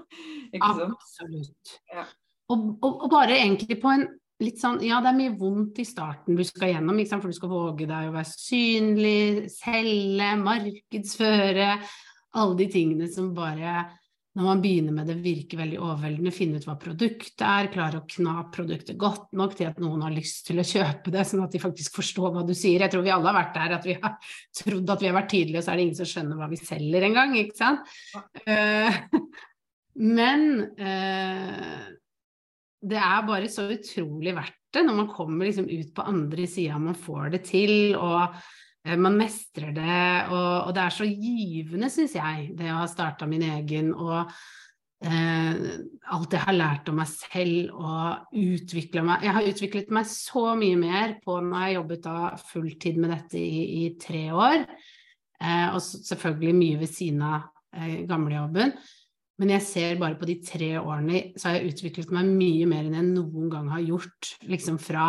[0.71, 1.77] Absolutt.
[1.91, 2.07] Ja.
[2.53, 4.07] Og, og, og, bare egentlig på en
[4.43, 7.53] litt sånn Ja, det er mye vondt i starten du skal gjennom, for du skal
[7.53, 11.69] våge deg å være synlig, selge, markedsføre.
[12.41, 13.83] Alle de tingene som bare
[14.33, 16.33] når man begynner med det, virker veldig overveldende.
[16.33, 20.15] Finne ut hva produktet er, klare å kna produktet godt nok til at noen har
[20.15, 22.81] lyst til å kjøpe det, sånn at de faktisk forstår hva du sier.
[22.81, 24.17] Jeg tror vi alle har vært der at vi har
[24.57, 26.61] trodd at vi har vært tydelige, og så er det ingen som skjønner hva vi
[26.63, 27.93] selger engang, ikke sant.
[28.49, 29.29] Uh,
[30.17, 30.49] men
[30.81, 31.85] uh,
[32.89, 36.81] det er bare så utrolig verdt det når man kommer liksom ut på andre sida,
[36.81, 37.99] man får det til.
[38.01, 40.01] og Eh, man mestrer det,
[40.33, 44.33] og, og, det er så givende, syns jeg, det å ha starta min egen og
[45.07, 45.61] eh,
[46.15, 50.45] alt jeg har lært om meg selv og utvikla meg Jeg har utviklet meg så
[50.59, 52.17] mye mer på når jeg har jobbet da
[52.49, 54.67] fulltid med dette i, i tre år,
[55.39, 58.75] eh, og selvfølgelig mye ved siden av eh, gamlejobben.
[59.41, 62.87] Men jeg ser bare på de tre årene så har jeg utviklet meg mye mer
[62.87, 65.07] enn jeg noen gang har gjort, liksom fra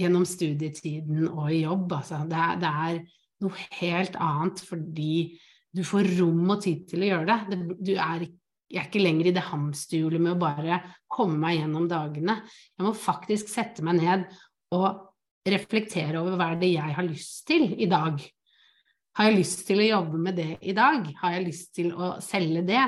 [0.00, 1.92] gjennom studietiden og i jobb.
[1.98, 2.22] Altså.
[2.28, 3.00] Det, er, det er
[3.44, 5.14] noe helt annet fordi
[5.70, 7.38] du får rom og tid til å gjøre det.
[7.52, 8.26] det du er,
[8.70, 12.40] jeg er ikke lenger i det hamsterhjulet med å bare komme meg gjennom dagene.
[12.74, 14.26] Jeg må faktisk sette meg ned
[14.74, 15.06] og
[15.50, 18.20] reflektere over hva er det jeg har lyst til i dag.
[19.18, 21.06] Har jeg lyst til å jobbe med det i dag?
[21.22, 22.84] Har jeg lyst til å selge det?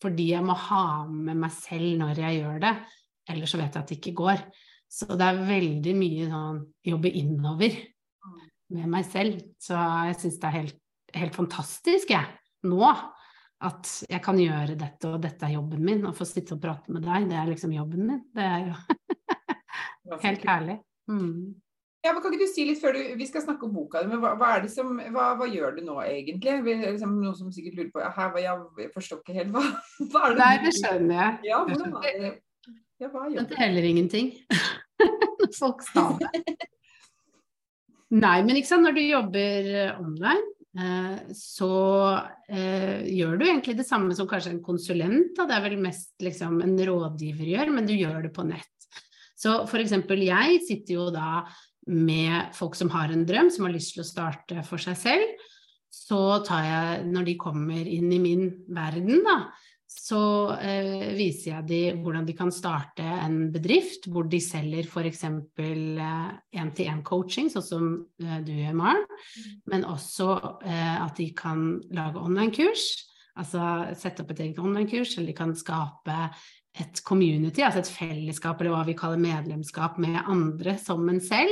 [0.00, 2.72] Fordi jeg må ha med meg selv når jeg gjør det,
[3.30, 4.44] ellers så vet jeg at det ikke går.
[4.90, 7.76] Så det er veldig mye sånn jobbe innover
[8.74, 9.38] med meg selv.
[9.62, 9.78] Så
[10.10, 10.76] jeg syns det er helt,
[11.14, 12.26] helt fantastisk, jeg,
[12.66, 12.82] nå.
[13.60, 16.06] At jeg kan gjøre dette, og dette er jobben min.
[16.08, 18.22] Å få sitte og prate med deg, det er liksom jobben min.
[18.34, 20.78] Det er jo helt herlig.
[21.10, 21.50] Mm.
[22.00, 24.22] Ja, men Kan ikke du si litt før du, vi skal snakke om boka men
[24.22, 26.54] hva, hva, er det som, hva, hva, gjør du nå egentlig?
[26.80, 29.64] Liksom, noen som sikkert lurer på her, jeg forstår ikke helt hva,
[30.14, 31.34] hva er det Nei, det skjønner jeg.
[31.50, 32.32] Ja, hvordan er det?
[33.00, 33.54] Ja, hva gjør du?
[33.60, 34.32] heller ingenting.
[35.56, 36.30] Folk staver.
[38.10, 41.74] Nei, men ikke sant, når du jobber eh, online, eh, så
[42.50, 45.38] eh, gjør du egentlig det samme som kanskje en konsulent.
[45.38, 48.66] Det er vel mest liksom, en rådgiver gjør, men du gjør det på nett.
[49.38, 51.44] Så eksempel jeg sitter jo da
[51.90, 55.46] med folk som har en drøm, som har lyst til å starte for seg selv.
[55.90, 59.38] Så tar jeg, når de kommer inn i min verden, da,
[59.90, 60.20] så
[60.62, 65.24] eh, viser jeg dem hvordan de kan starte en bedrift hvor de selger f.eks.
[65.58, 67.88] én-til-én-coaching, sånn som
[68.22, 69.02] eh, du gjør, Maren.
[69.72, 70.28] men også
[70.62, 72.86] eh, at de kan lage online-kurs.
[73.40, 73.64] Altså
[73.98, 76.20] sette opp et eget online-kurs, eller de kan skape
[76.78, 81.50] et community, altså et fellesskap, eller hva vi kaller medlemskap med andre som en selv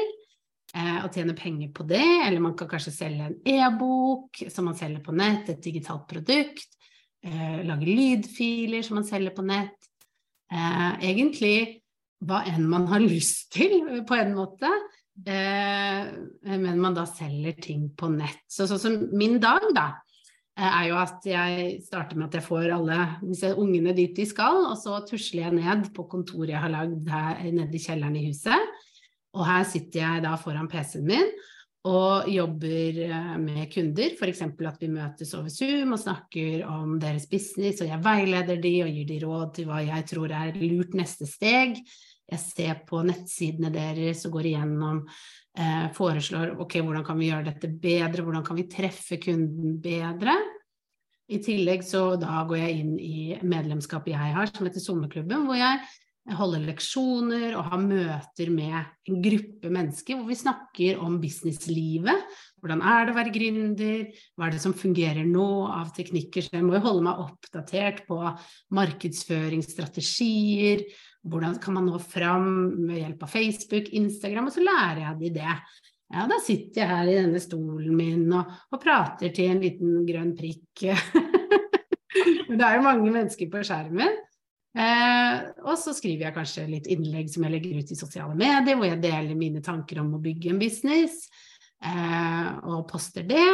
[0.79, 2.07] eh, og tjene penger på det.
[2.23, 6.78] Eller man kan kanskje selge en e-bok som man selger på nett, et digitalt produkt.
[7.27, 9.89] Eh, lage lydfiler som man selger på nett.
[10.53, 11.83] Eh, egentlig
[12.25, 14.71] hva enn man har lyst til, på en måte.
[15.27, 16.11] Eh,
[16.47, 18.45] men man da selger ting på nett.
[18.51, 19.89] Så sånn som min dag, da,
[20.55, 24.27] eh, er jo at jeg starter med at jeg får alle disse ungene dit de
[24.29, 28.19] skal, og så tusler jeg ned på kontoret jeg har lagd her nede i kjelleren
[28.19, 28.79] i huset.
[29.37, 31.31] Og her sitter jeg da foran PC-en min
[31.87, 34.43] og jobber eh, med kunder, f.eks.
[34.43, 38.91] at vi møtes over Zoom og snakker om deres business, og jeg veileder de og
[38.91, 41.79] gir de råd til hva jeg tror er lurt neste steg.
[42.29, 45.05] Jeg ser på nettsidene deres og går igjennom,
[45.57, 50.35] eh, foreslår ok, hvordan kan vi gjøre dette bedre, hvordan kan vi treffe kunden bedre.
[51.29, 55.61] I tillegg så da går jeg inn i medlemskapet jeg har, som heter Sommerklubben, hvor
[55.61, 55.81] jeg
[56.37, 58.77] holde leksjoner og ha møter med
[59.09, 62.19] en gruppe mennesker hvor vi snakker om businesslivet.
[62.61, 64.07] Hvordan er det å være gründer?
[64.37, 66.43] Hva er det som fungerer nå av teknikker?
[66.45, 68.19] Så jeg må jo holde meg oppdatert på
[68.77, 70.79] markedsføringsstrategier.
[71.29, 72.47] Hvordan kan man nå fram
[72.89, 74.47] med hjelp av Facebook, Instagram?
[74.51, 75.55] Og så lærer jeg de det.
[76.09, 80.07] Ja, da sitter jeg her i denne stolen min og, og prater til en liten
[80.09, 80.77] grønn prikk.
[82.49, 84.13] Men det er jo mange mennesker på skjermen.
[84.77, 88.77] Eh, og så skriver jeg kanskje litt innlegg som jeg legger ut i sosiale medier,
[88.77, 91.25] hvor jeg deler mine tanker om å bygge en business,
[91.85, 93.49] eh, og poster det.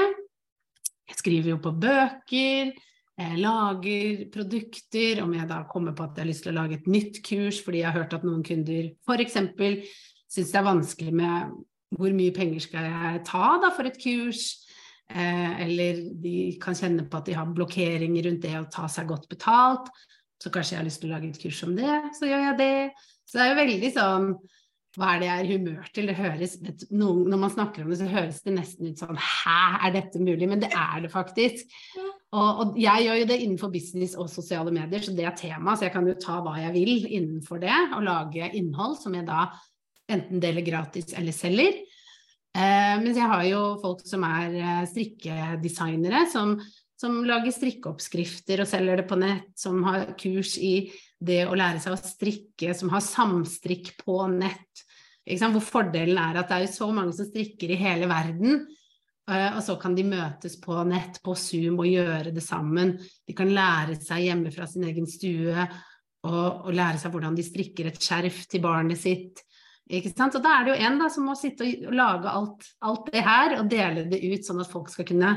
[1.04, 2.74] Jeg skriver jo på bøker,
[3.14, 6.80] jeg lager produkter, om jeg da kommer på at jeg har lyst til å lage
[6.80, 9.36] et nytt kurs fordi jeg har hørt at noen kunder f.eks.
[10.34, 11.52] syns det er vanskelig med
[11.94, 14.48] hvor mye penger skal jeg ta da for et kurs.
[15.06, 19.06] Eh, eller de kan kjenne på at de har blokkeringer rundt det å ta seg
[19.12, 19.92] godt betalt.
[20.44, 22.58] Så kanskje jeg har lyst til å lage et kurs om det, så gjør jeg
[22.60, 22.74] det.
[23.24, 24.28] Så det er jo veldig sånn
[24.94, 26.06] hva er det jeg er i humør til?
[26.06, 26.52] Det høres,
[26.94, 29.56] noen, når man snakker om det, så høres det nesten ut sånn Hæ,
[29.88, 30.46] er dette mulig?
[30.50, 31.72] Men det er det faktisk.
[31.98, 35.74] Og, og, jeg gjør jo det innenfor business og sosiale medier, så det er tema.
[35.74, 39.26] Så jeg kan jo ta hva jeg vil innenfor det, og lage innhold som jeg
[39.26, 39.48] da
[40.14, 41.82] enten deler gratis eller selger.
[42.54, 46.54] Eh, mens jeg har jo folk som er eh, strikkedesignere, som
[47.04, 50.88] som lager strikkeoppskrifter og selger det på nett, som har kurs i
[51.20, 54.84] det å lære seg å strikke, som har samstrikk på nett.
[55.24, 58.62] Hvor fordelen er at det er så mange som strikker i hele verden,
[59.30, 62.94] eh, og så kan de møtes på nett, på Zoom, og gjøre det sammen.
[63.24, 65.66] De kan lære seg hjemme fra sin egen stue
[66.24, 69.44] og, og lære seg hvordan de strikker et skjerf til barnet sitt.
[69.92, 70.36] Ikke sant?
[70.38, 73.24] Og da er det jo en da, som må sitte og lage alt, alt det
[73.24, 75.34] her og dele det ut, sånn at folk skal kunne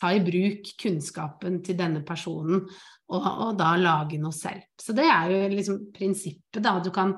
[0.00, 2.64] ta i bruk kunnskapen til denne personen,
[3.12, 4.66] og, og, da lage noe selv.
[4.80, 6.78] Så det er jo liksom prinsippet, da.
[6.82, 7.14] Du kan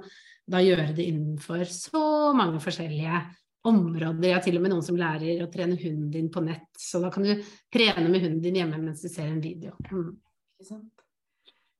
[0.47, 3.23] da gjøre det innenfor så mange forskjellige
[3.67, 4.29] områder.
[4.29, 7.01] Jeg har til og med noen som lærer å trene hunden din på nett, så
[7.03, 7.33] da kan du
[7.73, 9.75] trene med hunden din hjemme mens du ser en video.
[9.91, 10.13] Mm.
[10.67, 10.93] Sant.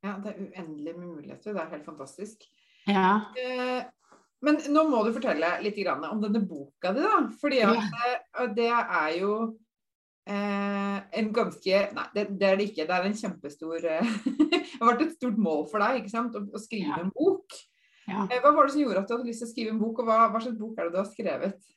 [0.05, 1.55] Ja, det er uendelig med muligheter.
[1.55, 2.47] Det er helt fantastisk.
[2.87, 3.11] Ja.
[3.39, 3.87] Eh,
[4.47, 7.23] men nå må du fortelle litt om denne boka di, da.
[7.41, 7.97] Fordi at.
[8.07, 9.33] Eh, det er jo
[10.27, 12.87] Eh, en ganske Nei, det, det, er det ikke.
[12.89, 14.13] Det er en kjempestor eh,
[14.51, 16.35] Det har vært et stort mål for deg ikke sant?
[16.35, 17.05] Å, å skrive ja.
[17.05, 17.59] en bok.
[18.07, 18.27] Ja.
[18.27, 20.03] Eh, hva var det som gjorde at du hadde lyst til å skrive en bok,
[20.03, 21.73] og hva, hva slags bok er det du har skrevet?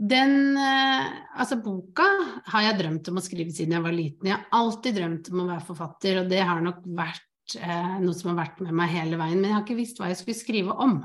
[0.00, 2.06] Den eh, Altså, boka
[2.54, 4.30] har jeg drømt om å skrive siden jeg var liten.
[4.30, 8.16] Jeg har alltid drømt om å være forfatter, og det har nok vært eh, noe
[8.16, 9.40] som har vært med meg hele veien.
[9.40, 11.00] Men jeg har ikke visst hva jeg skulle skrive om.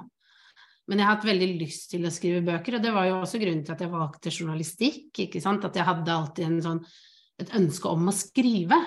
[0.85, 3.41] Men jeg har hatt veldig lyst til å skrive bøker, og det var jo også
[3.41, 5.07] grunnen til at jeg valgte journalistikk.
[5.25, 5.65] ikke sant?
[5.65, 6.81] At jeg hadde alltid en sånn,
[7.41, 8.77] et ønske om å skrive.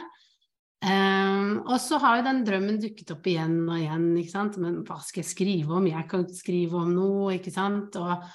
[0.79, 4.61] Um, og så har jo den drømmen dukket opp igjen og igjen, ikke sant.
[4.63, 5.91] Men hva skal jeg skrive om?
[5.91, 7.99] Jeg kan ikke skrive om noe, ikke sant.
[7.99, 8.31] Og,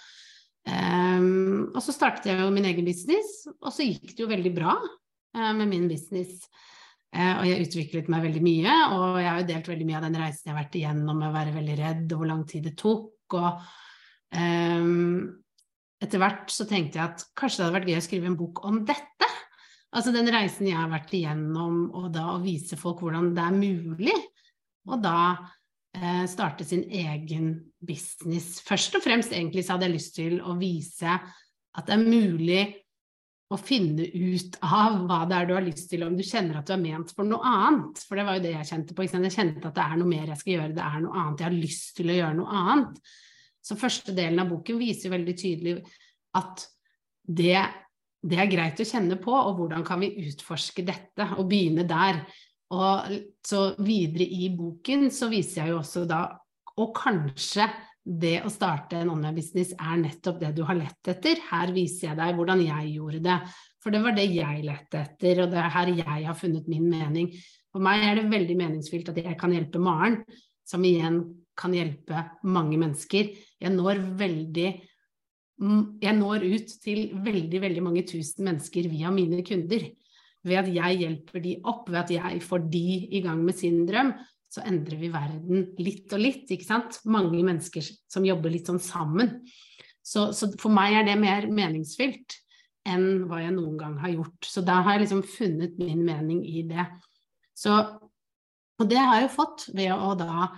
[0.67, 4.53] um, og så startet jeg jo min egen business, og så gikk det jo veldig
[4.59, 6.43] bra uh, med min business.
[7.15, 10.07] Uh, og jeg utviklet meg veldig mye, og jeg har jo delt veldig mye av
[10.09, 12.67] den reisen jeg har vært igjennom med å være veldig redd, og hvor lang tid
[12.67, 13.63] det tok og
[14.35, 15.31] um,
[16.03, 18.63] etter hvert så tenkte jeg at kanskje det hadde vært gøy å skrive en bok
[18.67, 19.29] om dette.
[19.93, 23.55] Altså den reisen jeg har vært igjennom, og da å vise folk hvordan det er
[23.55, 24.15] mulig.
[24.89, 25.17] Og da
[25.95, 28.57] eh, starte sin egen business.
[28.65, 31.13] Først og fremst egentlig så hadde jeg lyst til å vise
[31.73, 32.63] at det er mulig
[33.53, 36.69] å finne ut av hva det er du har lyst til, om du kjenner at
[36.69, 38.01] du er ment for noe annet.
[38.07, 39.05] For det var jo det jeg kjente på.
[39.05, 41.43] Jeg kjente at det er noe mer jeg skal gjøre, det er noe annet.
[41.43, 43.01] Jeg har lyst til å gjøre noe annet.
[43.63, 45.75] Så første delen av boken viser veldig tydelig
[46.39, 46.65] at
[47.23, 47.59] det,
[48.25, 52.23] det er greit å kjenne på, og hvordan kan vi utforske dette, og begynne der.
[52.73, 53.13] Og
[53.45, 56.25] så videre i boken så viser jeg jo også da,
[56.81, 57.69] og kanskje
[58.03, 61.39] det å starte en online-business er nettopp det du har lett etter.
[61.49, 63.37] Her viser jeg deg hvordan jeg gjorde det.
[63.83, 66.89] For det var det jeg lette etter, og det er her jeg har funnet min
[66.91, 67.29] mening.
[67.71, 70.19] For meg er det veldig meningsfylt at jeg kan hjelpe Maren,
[70.67, 71.21] som igjen
[71.59, 73.31] kan hjelpe mange mennesker.
[73.61, 74.69] Jeg når veldig
[76.01, 79.85] jeg når ut til veldig, veldig mange tusen mennesker via mine kunder.
[80.43, 83.85] Ved at jeg hjelper de opp, ved at jeg får de i gang med sin
[83.87, 84.11] drøm,
[84.53, 86.99] så endrer vi verden litt og litt, ikke sant.
[87.09, 89.39] Mange mennesker som jobber litt sånn sammen.
[90.03, 92.37] Så, så, for meg er det mer meningsfylt
[92.85, 94.45] enn hva jeg noen gang har gjort.
[94.45, 96.85] Så da har jeg liksom funnet min mening i det.
[97.57, 97.73] Så,
[98.77, 100.49] og det har jeg jo fått ved å da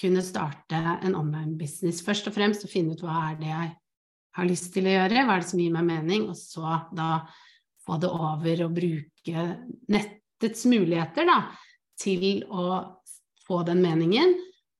[0.00, 2.02] kunne starte en online-business.
[2.04, 3.70] Først og fremst å finne ut hva er det jeg
[4.36, 7.10] har lyst til å gjøre, hva er det som gir meg mening, og så da
[7.86, 9.46] få det over og bruke
[9.92, 11.38] nettets muligheter da,
[12.00, 12.66] til å
[13.46, 14.34] få den meningen,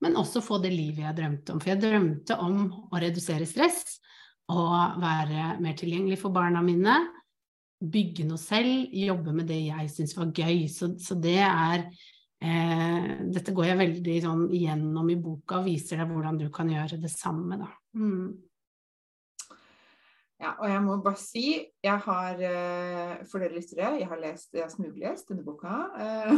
[0.04, 1.60] men også få det livet jeg drømte om.
[1.62, 3.98] For jeg drømte om å redusere stress
[4.52, 6.98] og være mer tilgjengelig for barna mine.
[7.76, 10.66] Bygge noe selv, jobbe med det jeg syns var gøy.
[10.72, 16.02] Så, så det er eh, Dette går jeg veldig sånn igjennom i boka og viser
[16.02, 17.72] deg hvordan du kan gjøre det samme, da.
[17.96, 18.45] Mm.
[20.36, 21.46] Ja, og jeg må bare si,
[21.84, 25.78] jeg har eh, for dere lyttere, jeg har lest, jeg har smuglest denne boka.
[25.96, 26.34] Eh,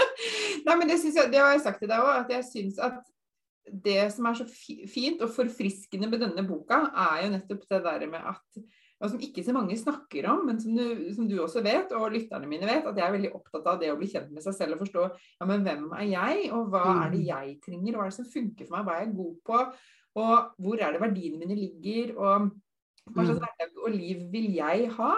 [0.66, 3.00] Nei, men det, jeg, det har jeg sagt til deg òg, at jeg syns at
[3.70, 4.44] det som er så
[4.90, 8.62] fint og forfriskende med denne boka, er jo nettopp det der med at
[9.00, 10.82] og som ikke så mange snakker om, men som du,
[11.16, 13.88] som du, også vet, og lytterne mine vet, at jeg er veldig opptatt av det
[13.92, 16.82] å bli kjent med seg selv og forstå ja, men hvem er jeg, og hva
[17.06, 17.28] er det mm.
[17.30, 19.62] jeg trenger, og hva er det som funker for meg, hva er jeg god på,
[20.20, 22.50] og hvor er det verdiene mine ligger, og
[23.14, 23.46] hva slags mm.
[23.46, 25.14] hverdag og liv vil jeg ha?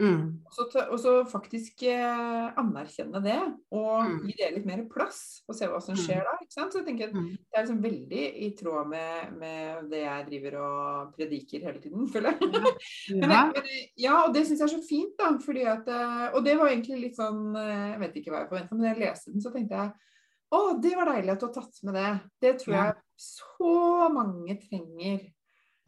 [0.00, 0.40] Mm.
[0.48, 3.38] Og, så, faktisk eh, anerkjenne det,
[3.76, 4.14] og mm.
[4.26, 6.00] gi det litt mer plass, og se hva som mm.
[6.00, 6.32] skjer da.
[6.48, 7.18] Så jeg tenker at.
[7.18, 12.08] Det er liksom veldig i tråd med, med, det jeg driver og prediker hele tiden,
[12.14, 12.72] føler jeg.
[13.12, 13.68] Ja, men, men,
[14.00, 15.34] ja og det syns jeg er så fint, da.
[15.44, 18.50] fordi at, eh, Og det var egentlig litt sånn eh, Jeg vet ikke hva jeg
[18.50, 20.10] forventa, men da jeg leste den, så tenkte jeg
[20.52, 22.08] å, det var deilig at du har tatt med det.
[22.44, 23.76] Det tror jeg så
[24.12, 25.22] mange trenger.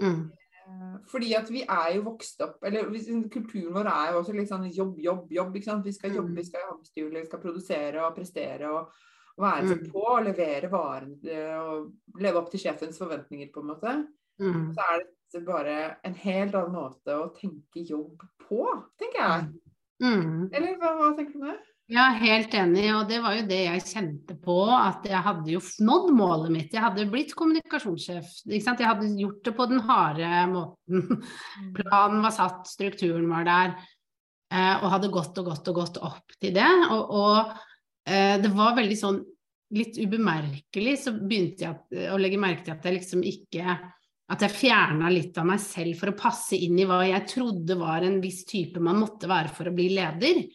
[0.01, 0.23] Mm.
[1.11, 2.89] Fordi at vi er jo vokst opp eller
[3.33, 5.57] Kulturen vår er jo også litt sånn jobb, jobb, jobb.
[5.59, 5.85] ikke sant?
[5.87, 8.95] Vi skal jobbe, vi skal skal hamsterhjul, vi skal produsere og prestere og,
[9.37, 9.85] og være mm.
[9.93, 13.95] på og levere varene og leve opp til sjefens forventninger, på en måte.
[14.41, 14.73] Mm.
[14.75, 18.65] Så er det bare en helt annen måte å tenke jobb på,
[19.01, 19.47] tenker jeg.
[20.03, 20.51] Mm.
[20.51, 21.74] Eller hva, hva tenker du om det?
[21.93, 25.61] Ja, helt enig, og det var jo det jeg kjente på, at jeg hadde jo
[25.85, 26.73] nådd målet mitt.
[26.73, 28.31] Jeg hadde blitt kommunikasjonssjef.
[28.49, 28.81] ikke sant?
[28.81, 31.05] Jeg hadde gjort det på den harde måten.
[31.05, 31.75] Mm.
[31.77, 33.77] Planen var satt, strukturen var der,
[34.49, 36.71] eh, og hadde gått og gått og gått opp til det.
[36.89, 37.53] Og, og
[38.09, 39.21] eh, det var veldig sånn
[39.77, 43.77] litt ubemerkelig, så begynte jeg å legge merke til at jeg liksom ikke
[44.33, 47.77] at jeg fjerna litt av meg selv for å passe inn i hva jeg trodde
[47.77, 50.47] var en viss type man måtte være for å bli leder.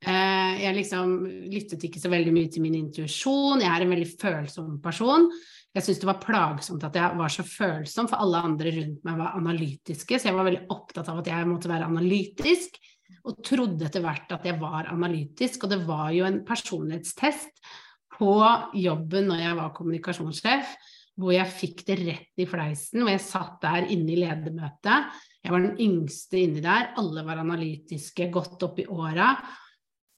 [0.00, 1.16] Eh, jeg liksom
[1.52, 3.60] lyttet ikke så veldig mye til min intuisjon.
[3.60, 5.26] Jeg er en veldig følsom person.
[5.70, 9.20] Jeg syntes det var plagsomt at jeg var så følsom, for alle andre rundt meg
[9.20, 10.18] var analytiske.
[10.18, 12.80] Så jeg var veldig opptatt av at jeg måtte være analytisk,
[13.28, 15.66] og trodde etter hvert at jeg var analytisk.
[15.66, 17.62] Og det var jo en personlighetstest
[18.16, 18.32] på
[18.80, 20.74] jobben når jeg var kommunikasjonssjef,
[21.20, 25.10] hvor jeg fikk det rett i fleisen, hvor jeg satt der inne i ledermøtet.
[25.44, 29.34] Jeg var den yngste inni der, alle var analytiske, godt opp i åra.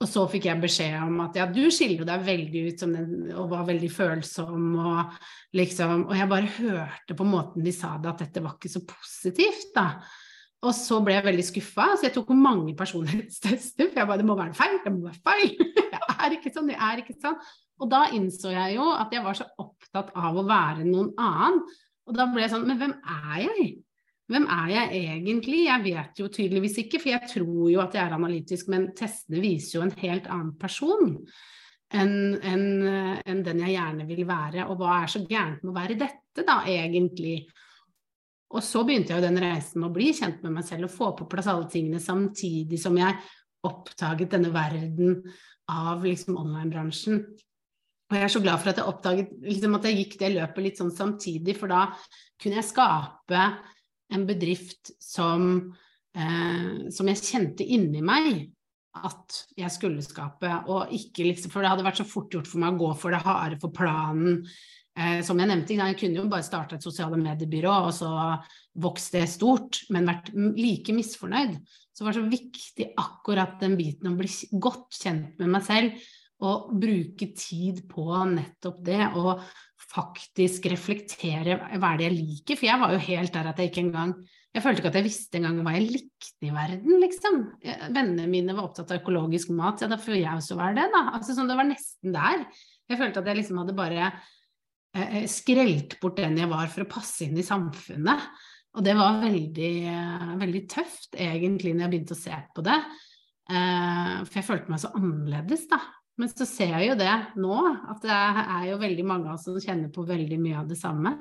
[0.03, 3.53] Og så fikk jeg beskjed om at ja, du skiller deg veldig ut den, og
[3.53, 5.14] var veldig følsom og
[5.55, 8.82] liksom Og jeg bare hørte på måten de sa det, at dette var ikke så
[8.88, 9.86] positivt, da.
[10.62, 13.88] Og så ble jeg veldig skuffa, så jeg tok mange personlighetstester.
[13.90, 15.55] For jeg bare det må være feil, det må være feil.
[16.22, 17.38] Jeg er ikke sånn, jeg er ikke sånn.
[17.82, 21.57] Og da innså jeg jo at jeg var så opptatt av å være noen annen.
[22.07, 23.64] Og da ble jeg sånn Men hvem er jeg?
[24.33, 25.64] Hvem er jeg egentlig?
[25.66, 29.43] Jeg vet jo tydeligvis ikke, for jeg tror jo at jeg er analytisk, men testene
[29.43, 31.18] viser jo en helt annen person
[31.93, 32.62] enn en,
[33.28, 34.64] en den jeg gjerne vil være.
[34.72, 37.43] Og hva er så gærent med å være dette, da, egentlig?
[38.53, 41.11] Og så begynte jeg jo den reisen å bli kjent med meg selv og få
[41.18, 43.16] på plass alle tingene samtidig som jeg
[43.68, 45.20] oppdaget denne verden
[45.72, 47.20] av liksom online-bransjen.
[48.12, 50.66] Og jeg er så glad for at jeg oppdaget liksom at jeg gikk det løpet
[50.66, 51.87] litt sånn samtidig, for da
[52.41, 53.45] kunne jeg skape
[54.12, 55.72] en bedrift som,
[56.16, 58.50] eh, som jeg kjente inni meg
[58.92, 62.60] at jeg skulle skape, og ikke liksom For det hadde vært så fort gjort for
[62.60, 64.42] meg å gå for det harde, for planen.
[64.92, 68.10] Eh, som jeg nevnte, jeg kunne jo bare starte et sosiale mediebyrå, og så
[68.84, 71.56] vokste det stort, men vært like misfornøyd.
[71.92, 74.28] Så det var så viktig akkurat den biten å bli
[74.60, 76.04] godt kjent med meg selv
[76.42, 79.40] og bruke tid på nettopp det, og
[79.93, 82.59] faktisk reflektere hva er det jeg liker.
[82.59, 84.14] For jeg var jo helt der at jeg ikke engang
[84.53, 87.36] Jeg følte ikke at jeg visste engang hva jeg likte i verden, liksom.
[87.64, 91.01] Vennene mine var opptatt av økologisk mat, ja da får jeg også være det, da.
[91.16, 92.43] Altså sånn, det var nesten der.
[92.93, 96.84] Jeg følte at jeg liksom hadde bare eh, eh, skrelt bort den jeg var for
[96.84, 98.28] å passe inn i samfunnet.
[98.76, 102.78] Og det var veldig, eh, veldig tøft, egentlig, når jeg begynte å se på det.
[103.53, 105.80] Eh, for jeg følte meg så annerledes, da.
[106.20, 107.58] Men så ser jeg jo det nå,
[107.88, 110.76] at det er jo veldig mange av oss som kjenner på veldig mye av det
[110.80, 111.14] samme.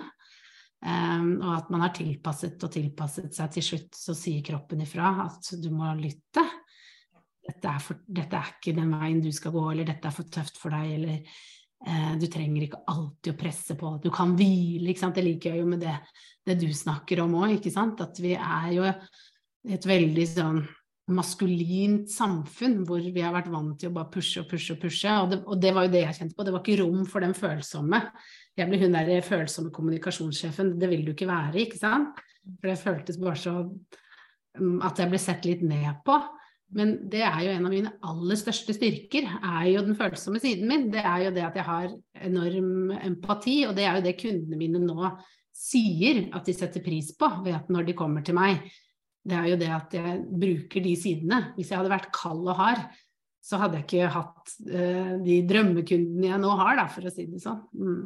[0.81, 3.53] Um, og at man har tilpasset og tilpasset seg.
[3.53, 6.43] Til slutt så sier kroppen ifra at du må lytte.
[7.41, 10.29] Dette er, for, dette er ikke den veien du skal gå, eller dette er for
[10.33, 11.37] tøft for deg, eller
[11.87, 13.95] uh, du trenger ikke alltid å presse på.
[14.03, 15.17] Du kan hvile, ikke sant.
[15.17, 15.95] Det liker jeg jo med det,
[16.49, 18.03] det du snakker om òg, ikke sant.
[18.03, 18.89] At vi er jo
[19.71, 20.63] et veldig sånn
[21.16, 25.14] maskulint samfunn hvor vi har vært vant til å bare pushe og pushe og pushe.
[25.24, 26.45] Og det, og det, var jo det jeg kjente på.
[26.47, 28.01] Det var ikke rom for den følsomme.
[28.59, 30.76] Jeg ble hun der følsomme kommunikasjonssjefen.
[30.82, 32.22] Det vil du ikke være, ikke sant?
[32.59, 36.18] For det føltes bare så mm, at jeg ble sett litt ned på.
[36.76, 40.70] Men det er jo en av mine aller største styrker, er jo den følsomme siden
[40.70, 40.88] min.
[40.93, 41.89] Det er jo det at jeg har
[42.30, 45.12] enorm empati, og det er jo det kundene mine nå
[45.62, 48.64] sier at de setter pris på ved at når de kommer til meg,
[49.28, 51.41] det er jo det at jeg bruker de sidene.
[51.57, 52.88] Hvis jeg hadde vært kald og hard,
[53.41, 57.28] så hadde jeg ikke hatt uh, de drømmekundene jeg nå har, da, for å si
[57.30, 57.61] det sånn.
[57.78, 58.01] Mm.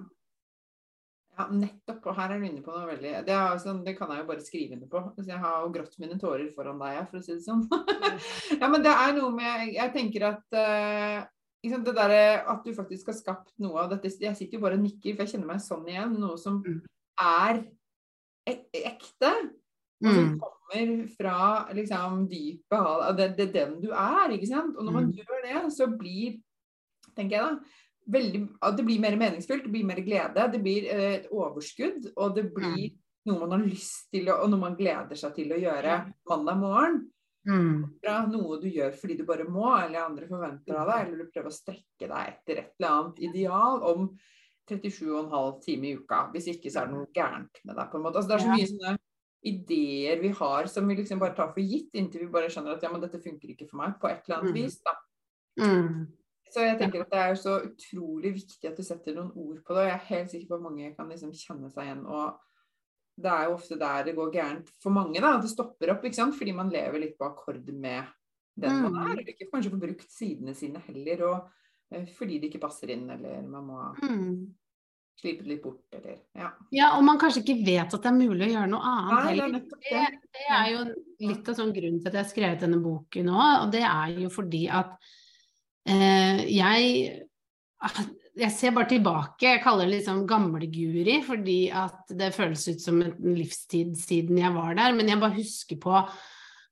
[1.36, 2.05] Ja, nettopp.
[2.07, 4.28] Og her er du inne på noe veldig det, er, sånn, det, kan jeg jo
[4.30, 5.01] bare skrive under på.
[5.20, 7.66] Så jeg har jo grått mine tårer foran deg, for å si det sånn.
[8.61, 11.26] ja, men det er noe med Jeg tenker at uh,
[11.66, 14.84] det derre at du faktisk har skapt noe av dette Jeg sitter jo bare og
[14.86, 16.16] nikker, for jeg kjenner meg sånn igjen.
[16.22, 16.80] Noe som mm.
[17.26, 17.63] er
[18.47, 19.34] ek ekte.
[20.04, 20.36] Og som mm
[20.66, 24.76] kommer fra liksom dypet av det, det, er den du er, ikke sant.
[24.78, 25.16] Og når man mm.
[25.20, 26.38] gjør det, så blir,
[27.16, 27.80] tenker jeg da,
[28.18, 28.43] veldig,
[28.78, 32.48] det blir mer meningsfullt, det blir mer glede, det blir eh, et overskudd, og det
[32.54, 33.02] blir mm.
[33.32, 37.04] noe man har lyst til, og noe man gleder seg til å gjøre mandag morgen.
[37.46, 37.82] Mm.
[38.02, 41.34] Fra noe du gjør fordi du bare må, eller andre forventer av deg, eller du
[41.34, 44.08] prøver å strekke deg etter et eller annet ideal om
[44.66, 46.24] 37,5 timer i uka.
[46.34, 47.91] Hvis ikke så er det noe gærent med deg.
[47.91, 48.18] på en måte.
[48.18, 48.96] Altså, det er så mye sånne
[49.46, 52.86] ideer vi har som vi liksom bare tar for gitt, inntil vi bare skjønner at
[52.86, 54.58] ja, men dette funker ikke for meg, på et eller annet mm.
[54.58, 54.80] vis.
[54.86, 54.96] da.
[55.62, 56.02] Mm.
[56.56, 59.76] Så jeg tenker at det er så utrolig viktig at du setter noen ord på
[59.76, 59.86] det.
[59.86, 62.04] Og jeg er helt sikker på at mange kan liksom kjenne seg igjen.
[62.06, 62.38] Og
[63.22, 65.36] det er jo ofte der det går gærent for mange, da.
[65.36, 66.38] At det stopper opp, ikke sant.
[66.38, 68.14] Fordi man lever litt på akkord med
[68.56, 69.16] den man er.
[69.16, 71.26] Eller ikke kanskje får brukt sidene sine heller.
[71.32, 74.38] Og eh, fordi det ikke passer inn, eller man må mm
[75.20, 76.49] slipe det litt bort, eller ja.
[76.76, 76.89] ja.
[76.97, 79.53] og man kanskje ikke vet at det er mulig å gjøre noe annet heller.
[79.86, 80.01] Det,
[80.36, 80.82] det, er jo
[81.30, 84.20] litt av sånn grunnen til at jeg har skrevet denne boken òg, og det er
[84.26, 84.93] jo fordi at
[85.88, 87.24] eh, jeg
[88.36, 92.99] jeg ser bare tilbake, jeg kaller det liksom gamleguri, fordi at det føles ut som
[93.03, 94.95] en livstid siden jeg var der.
[94.97, 96.01] Men jeg bare husker på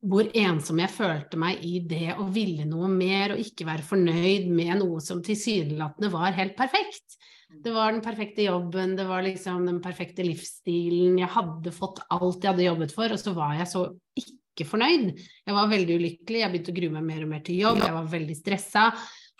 [0.04, 4.50] hvor ensom jeg følte meg i det å ville noe mer og ikke være fornøyd
[4.52, 7.16] med noe som tilsynelatende var helt perfekt.
[7.64, 11.20] Det var den perfekte jobben, det var liksom den perfekte livsstilen.
[11.22, 13.84] Jeg hadde fått alt jeg hadde jobbet for, og så var jeg så
[14.20, 15.12] ikke fornøyd.
[15.46, 17.96] Jeg var veldig ulykkelig, jeg begynte å grue meg mer og mer til jobb, jeg
[17.98, 18.88] var veldig stressa,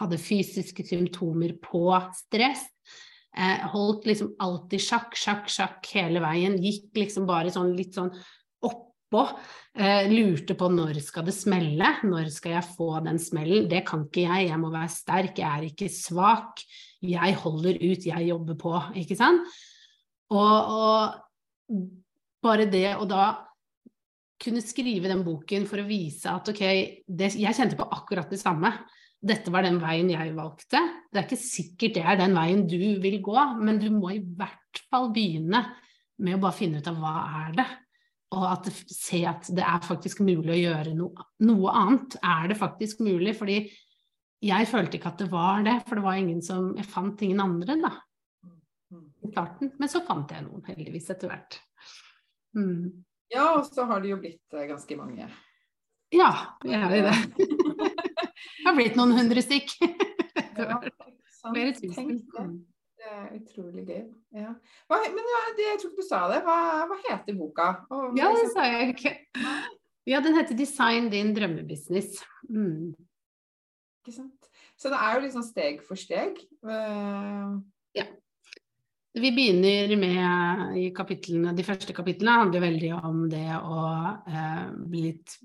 [0.04, 1.88] hadde fysiske symptomer på
[2.20, 2.68] stress.
[3.34, 6.60] Eh, holdt liksom alltid sjakk, sjakk, sjakk hele veien.
[6.62, 8.12] Gikk liksom bare sånn litt sånn
[8.64, 9.26] oppå.
[9.74, 13.66] Eh, lurte på når skal det smelle, når skal jeg få den smellen.
[13.72, 16.62] Det kan ikke jeg, jeg må være sterk, jeg er ikke svak.
[17.04, 19.48] Jeg holder ut, jeg jobber på, ikke sant.
[20.34, 21.82] Og, og
[22.44, 23.26] bare det å da
[24.44, 26.64] kunne skrive den boken for å vise at ok,
[27.08, 28.74] det, jeg kjente på akkurat det samme.
[29.24, 30.82] Dette var den veien jeg valgte.
[31.12, 34.24] Det er ikke sikkert det er den veien du vil gå, men du må i
[34.24, 35.64] hvert fall begynne
[36.24, 37.70] med å bare finne ut av hva er det
[38.34, 42.18] og at, se at det er faktisk mulig å gjøre noe, noe, annet.
[42.26, 43.36] Er det faktisk mulig?
[43.38, 43.60] Fordi
[44.44, 47.40] jeg følte ikke at det var det, for det var ingen som Jeg fant ingen
[47.44, 47.94] andre, da.
[49.24, 49.72] I starten.
[49.80, 51.58] Men så fant jeg noen, heldigvis, etter hvert.
[52.58, 53.06] Mm.
[53.34, 55.30] Ja, og så har det jo blitt eh, ganske mange.
[56.14, 56.30] Ja,
[56.62, 57.48] vi er jo det.
[58.60, 59.74] det har blitt noen hundre stykk.
[60.60, 60.78] ja,
[61.44, 62.20] Flere tusen.
[63.04, 64.04] Det er utrolig gøy.
[64.38, 64.52] Ja.
[64.88, 66.44] Hva, men det, jeg tror ikke du sa det.
[66.46, 66.60] Hva,
[66.92, 67.72] hva heter boka?
[67.92, 69.16] Og, ja, det sa jeg ikke.
[70.08, 72.22] Ja, den heter 'Design din drømmebusiness'.
[72.52, 72.94] Mm.
[74.04, 74.50] Ikke sant.
[74.76, 76.42] Så det er jo liksom steg for steg.
[76.60, 77.56] Uh...
[77.96, 78.04] Ja.
[79.14, 83.80] Vi begynner med i kapitlene, De første kapitlene handler veldig om det å
[84.28, 85.40] uh, bli litt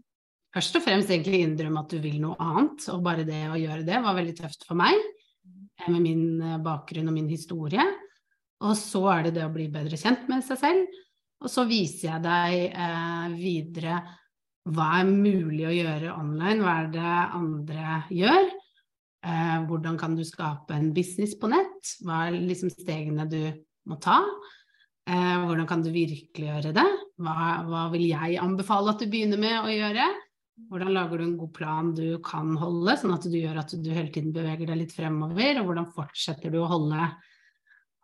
[0.49, 3.85] Først og fremst egentlig innrømme at du vil noe annet, og bare det å gjøre
[3.87, 4.97] det var veldig tøft for meg
[5.87, 7.85] med min eh, bakgrunn og min historie.
[8.65, 10.97] Og så er det det å bli bedre kjent med seg selv.
[11.45, 14.01] Og så viser jeg deg eh, videre
[14.75, 18.49] hva er mulig å gjøre online, hva er det andre gjør.
[19.29, 21.97] Eh, hvordan kan du skape en business på nett?
[22.05, 23.41] Hva er liksom stegene du
[23.89, 24.21] må ta?
[25.09, 26.87] Eh, hvordan kan du virkeliggjøre det?
[27.19, 30.09] Hva, hva vil jeg anbefale at du begynner med å gjøre?
[30.69, 33.89] Hvordan lager du en god plan du kan holde, sånn at du gjør at du
[33.95, 35.61] hele tiden beveger deg litt fremover?
[35.61, 37.09] Og hvordan fortsetter du å holde,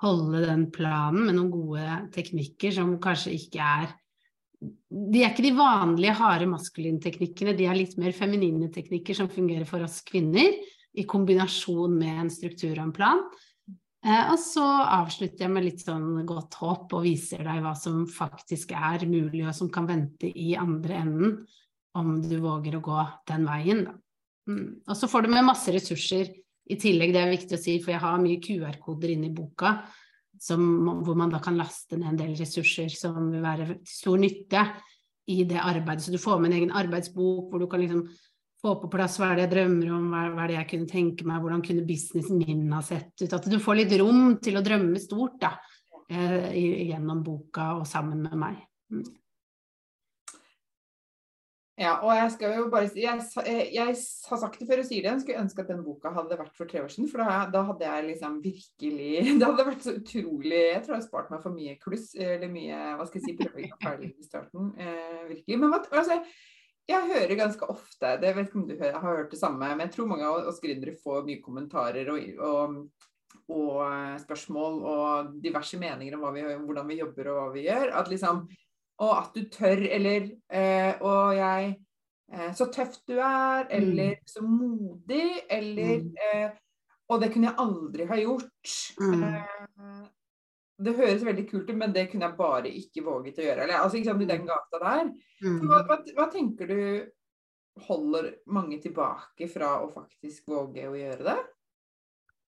[0.05, 3.93] holde den planen med noen gode teknikker som kanskje ikke er
[4.89, 9.31] De er ikke de vanlige harde maskuline teknikkene, de er litt mer feminine teknikker som
[9.33, 10.55] fungerer for oss kvinner,
[10.95, 13.23] i kombinasjon med en struktur og en plan.
[14.05, 18.05] Eh, og så avslutter jeg med litt sånn godt håp og viser deg hva som
[18.07, 21.35] faktisk er mulig, og som kan vente i andre enden
[21.99, 23.99] om du våger å gå den veien, da.
[24.51, 24.65] Mm.
[24.85, 26.31] Og så får du med masse ressurser
[26.69, 29.79] i tillegg, det er viktig å si, for jeg har mye QR-koder inne i boka
[30.41, 30.61] som,
[31.05, 34.65] hvor man da kan laste ned en del ressurser som vil være til stor nytte
[35.33, 36.05] i det arbeidet.
[36.05, 38.07] Så du får med en egen arbeidsbok hvor du kan liksom
[38.65, 41.27] få på plass hva er det jeg drømmer om, hva er det jeg kunne tenke
[41.29, 43.37] meg, hvordan kunne businessen min ha sett ut.
[43.37, 45.53] At du får litt rom til å drømme stort da,
[46.09, 46.55] eh,
[46.89, 48.65] gjennom boka og sammen med meg.
[51.75, 53.95] Ja, og jeg skal jo bare si jeg, jeg, jeg,
[54.29, 56.55] har sagt det før og sier det, jeg skulle ønske at den boka hadde vært
[56.55, 57.09] for tre år siden.
[57.11, 61.01] For da, da hadde jeg liksom virkelig Det hadde vært så utrolig Jeg tror jeg
[61.01, 64.13] har spart meg for mye kluss, eller mye hva skal jeg si, prøving og feiling
[64.15, 64.69] i starten.
[64.79, 65.59] Eh, virkelig.
[65.65, 66.21] Men altså,
[66.95, 69.97] jeg hører ganske ofte det vet ikke om du har hørt det samme, men jeg
[69.97, 73.09] tror mange av oss gründere får mye kommentarer og, og,
[73.49, 77.97] og, eh, spørsmål og diverse meninger om vi, hvordan vi jobber og hva vi gjør.
[77.99, 78.45] At liksom
[79.03, 81.71] og at du tør, eller eh, Og jeg
[82.33, 84.27] eh, Så tøff du er, eller mm.
[84.27, 86.13] så modig, eller mm.
[86.29, 86.51] eh,
[87.09, 88.77] Og det kunne jeg aldri ha gjort.
[89.01, 89.25] Mm.
[89.25, 90.05] Eh,
[90.85, 93.67] det høres veldig kult ut, men det kunne jeg bare ikke våget å gjøre.
[93.67, 94.49] Eller, altså, ikke sant, i den mm.
[94.49, 95.11] gata der.
[95.45, 95.59] Mm.
[95.69, 96.81] Hva, hva, hva, tenker du
[97.85, 101.37] holder mange tilbake fra å faktisk våge å gjøre det?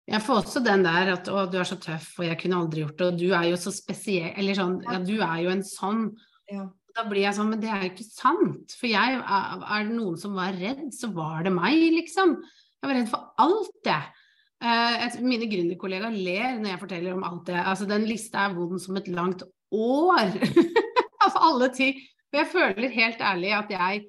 [0.08, 2.80] Jeg får også den der at å, du er så tøff, og jeg kunne aldri
[2.80, 5.64] gjort det, og du er jo så spesiell Eller sånn, ja, du er jo en
[5.66, 6.06] sånn.
[6.48, 6.64] Ja.
[6.96, 8.72] Da blir jeg sånn, men det er jo ikke sant.
[8.80, 12.38] For jeg, er det noen som var redd, så var det meg, liksom.
[12.78, 14.24] Jeg var redd for alt, jeg.
[14.58, 17.58] Uh, mine gründerkollegaer ler når jeg forteller om alt det.
[17.60, 20.32] Altså, den lista er vond som et langt år.
[21.22, 22.00] altså alle ting.
[22.28, 24.08] For jeg føler helt ærlig at jeg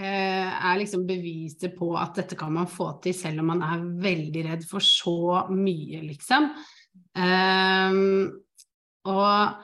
[0.00, 4.44] er liksom beviset på at dette kan man få til selv om man er veldig
[4.46, 6.48] redd for så mye, liksom.
[7.12, 8.32] Uh,
[9.12, 9.62] og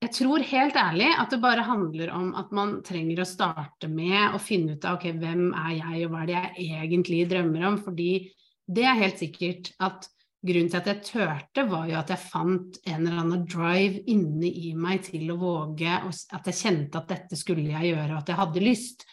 [0.00, 4.32] jeg tror helt ærlig at det bare handler om at man trenger å starte med
[4.32, 7.66] å finne ut av ok, hvem er jeg, og hva er det jeg egentlig drømmer
[7.68, 7.76] om.
[7.84, 8.12] Fordi
[8.70, 10.08] det er helt sikkert at
[10.40, 14.48] grunnen til at jeg turte, var jo at jeg fant en eller annen drive inne
[14.48, 18.22] i meg til å våge, og at jeg kjente at dette skulle jeg gjøre, og
[18.22, 19.04] at jeg hadde lyst.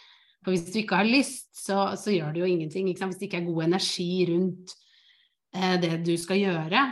[0.46, 2.88] For hvis du ikke har lyst, så, så gjør det jo ingenting.
[2.88, 4.74] Hvis det ikke er god energi rundt
[5.58, 6.86] eh, det du skal gjøre,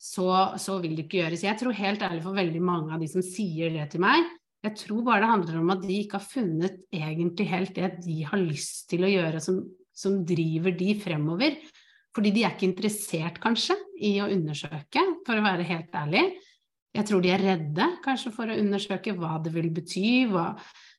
[0.00, 1.44] så, så, vil det ikke gjøres.
[1.44, 4.24] Jeg tror helt ærlig for veldig mange av de som sier det til meg,
[4.64, 8.22] jeg tror bare det handler om at de ikke har funnet egentlig helt det de
[8.26, 9.60] har lyst til å gjøre, som,
[9.94, 11.58] som driver de fremover.
[12.16, 16.24] Fordi de er ikke interessert, kanskje, i å undersøke, for å være helt ærlig.
[16.96, 20.48] Jeg tror de er redde kanskje for å undersøke hva det vil bety, hva,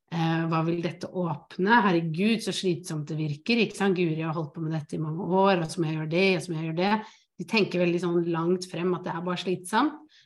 [0.07, 1.81] Eh, hva vil dette åpne?
[1.83, 3.59] Herregud, så slitsomt det virker.
[3.59, 3.97] ikke sant?
[3.97, 6.27] Guri har holdt på med dette i mange år, og så må jeg gjøre det,
[6.35, 7.15] og så må jeg gjøre det.
[7.37, 10.21] De tenker veldig sånn langt frem at det er bare slitsomt,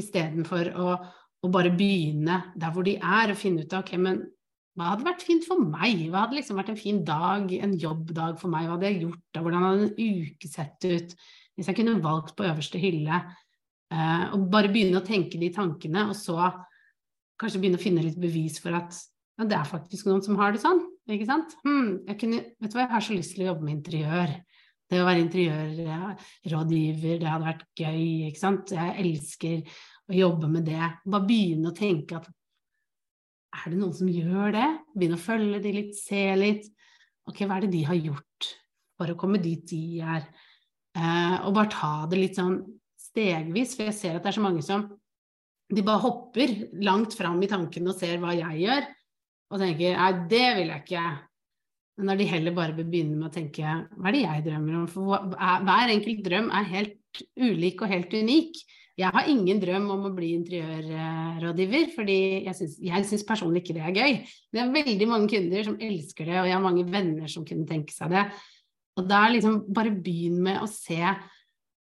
[0.00, 0.94] istedenfor å,
[1.44, 4.22] å bare begynne der hvor de er, og finne ut av ok, men
[4.80, 6.06] hva hadde vært fint for meg?
[6.08, 8.64] Hva hadde liksom vært en fin dag, en jobbdag for meg?
[8.64, 9.42] Hva hadde jeg gjort da?
[9.44, 11.12] Hvordan hadde en uke sett ut?
[11.58, 13.20] Hvis jeg kunne valgt på øverste hylle.
[13.92, 16.38] Eh, og bare begynne å tenke de tankene, og så
[17.40, 20.56] kanskje begynne å finne litt bevis for at ja, det er faktisk noen som har
[20.56, 20.80] det sånn.
[21.10, 21.56] Ikke sant?
[21.64, 24.34] Hmm, jeg kunne, vet du hva, jeg har så lyst til å jobbe med interiør.
[24.90, 28.72] Det å være interiørrådgiver, det hadde vært gøy, ikke sant.
[28.74, 30.86] Jeg elsker å jobbe med det.
[31.06, 32.26] Bare begynne å tenke at
[33.50, 34.68] er det noen som gjør det?
[34.94, 36.68] Begynne å følge de litt, se litt.
[37.28, 38.50] Ok, hva er det de har gjort
[38.98, 40.28] for å komme dit de er?
[40.96, 42.60] Eh, og bare ta det litt sånn
[43.00, 44.86] stegvis, for jeg ser at det er så mange som
[45.70, 48.86] de bare hopper langt fram i tankene og ser hva jeg gjør,
[49.50, 51.04] og tenker nei, det vil jeg ikke.
[51.98, 54.78] Men når de heller bare bør begynne med å tenke hva er det jeg drømmer
[54.80, 54.86] om?
[54.90, 58.60] For hver enkelt drøm er helt ulik og helt unik.
[59.00, 63.96] Jeg har ingen drøm om å bli interiørrådgiver, fordi jeg syns personlig ikke det er
[63.96, 64.16] gøy.
[64.52, 67.68] Det er veldig mange kunder som elsker det, og jeg har mange venner som kunne
[67.68, 68.26] tenke seg det.
[69.00, 71.00] Og da liksom bare begynn med å se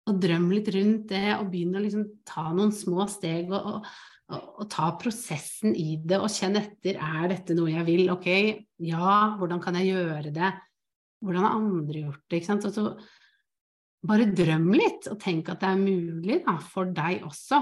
[0.08, 4.48] og drømme litt rundt det, og begynne å liksom ta noen små steg og, og,
[4.62, 8.06] og, ta prosessen i det, og kjenne etter er dette noe jeg vil.
[8.14, 8.30] Ok,
[8.88, 10.54] ja, hvordan kan jeg gjøre det?
[11.24, 12.40] Hvordan har andre gjort det?
[12.40, 12.68] Ikke sant?
[12.70, 12.86] Og så
[14.06, 17.62] bare drøm litt, og tenk at det er mulig da, for deg også.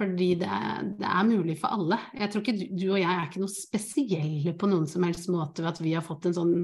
[0.00, 1.98] Fordi det er, det er, mulig for alle.
[2.16, 5.28] Jeg tror ikke du, du, og jeg er ikke noe spesielle på noen som helst
[5.32, 6.54] måte ved at vi har fått en sånn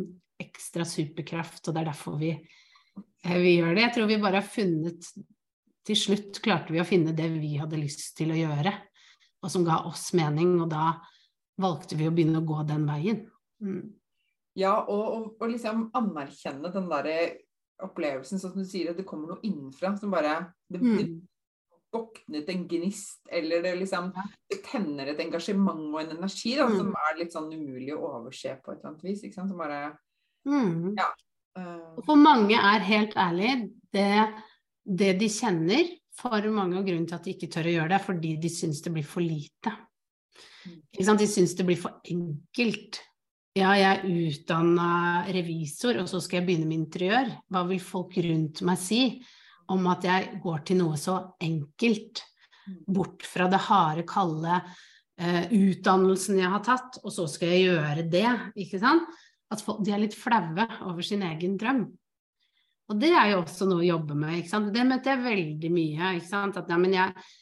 [0.41, 2.33] ekstra superkraft, og det er derfor vi
[3.27, 3.85] Eh, vi gjør det.
[3.87, 5.11] Jeg tror vi bare har funnet
[5.87, 8.73] Til slutt klarte vi å finne det vi hadde lyst til å gjøre,
[9.39, 10.97] og som ga oss mening, og da
[11.63, 13.21] valgte vi å begynne å gå den veien.
[13.63, 13.93] Mm.
[14.59, 17.15] Ja, og, og, og, liksom anerkjenne den derre
[17.85, 20.39] opplevelsen, sånn som du sier, at det kommer noe innenfra som bare
[20.73, 20.97] det, mm.
[20.97, 21.07] det
[21.97, 24.11] våknet en gnist, eller det liksom
[24.51, 26.79] det tenner et engasjement og en energi da, mm.
[26.81, 29.23] som er litt sånn umulig å overse på et eller annet vis.
[29.25, 29.53] ikke sant?
[29.53, 29.81] Som bare
[30.49, 30.97] mm.
[30.99, 31.11] Ja.
[31.97, 33.53] Og for mange er helt ærlig
[33.95, 34.27] det,
[34.85, 37.99] det de kjenner for mange av grunnen til at de ikke tør å gjøre det,
[37.99, 39.73] er fordi de syns det blir for lite.
[40.97, 43.01] De syns det blir for enkelt.
[43.57, 44.89] Ja, jeg er utdanna
[45.33, 47.31] revisor, og så skal jeg begynne med interiør.
[47.49, 49.01] Hva vil folk rundt meg si
[49.73, 52.21] om at jeg går til noe så enkelt?
[52.85, 58.05] Bort fra det harde, kalde uh, utdannelsen jeg har tatt, og så skal jeg gjøre
[58.13, 58.27] det,
[58.61, 59.09] ikke sant?
[59.55, 61.85] at folk, de er litt flaue over sin egen drøm.
[62.91, 64.41] Og det er jo også noe å jobbe med.
[64.41, 64.73] ikke sant?
[64.75, 66.13] Det møter jeg veldig mye.
[66.19, 66.59] ikke sant?
[66.59, 67.37] At, ja, men jeg, eh,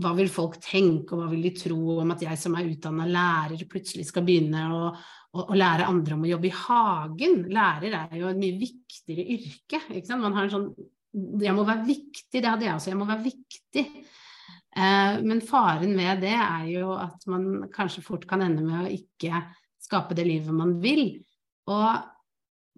[0.00, 3.06] hva vil folk tenke, og hva vil de tro om at jeg som er utdanna
[3.08, 7.36] lærer, plutselig skal begynne å, å, å, lære andre om å jobbe i hagen?
[7.52, 9.82] Lærer er jo et mye viktigere yrke.
[10.16, 10.70] Man har en sånn
[11.42, 12.92] Jeg må være viktig, det hadde jeg også.
[12.92, 13.84] Jeg må være viktig.
[14.70, 18.92] Eh, men faren med det er jo at man kanskje fort kan ende med å
[18.94, 19.42] ikke
[19.82, 21.18] skape det livet man vil.
[21.70, 21.88] Og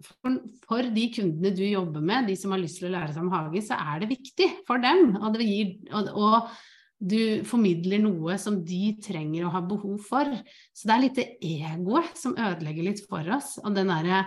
[0.05, 0.37] for,
[0.67, 3.33] for, de kundene du jobber med, de som har lyst til å lære seg om
[3.33, 5.17] hage, så er det viktig for dem.
[5.19, 6.55] Og, gir, og, og,
[7.03, 10.29] du formidler noe som de trenger og har behov for.
[10.71, 13.57] Så det er litt det egoet som ødelegger litt for oss.
[13.59, 14.21] Og den derre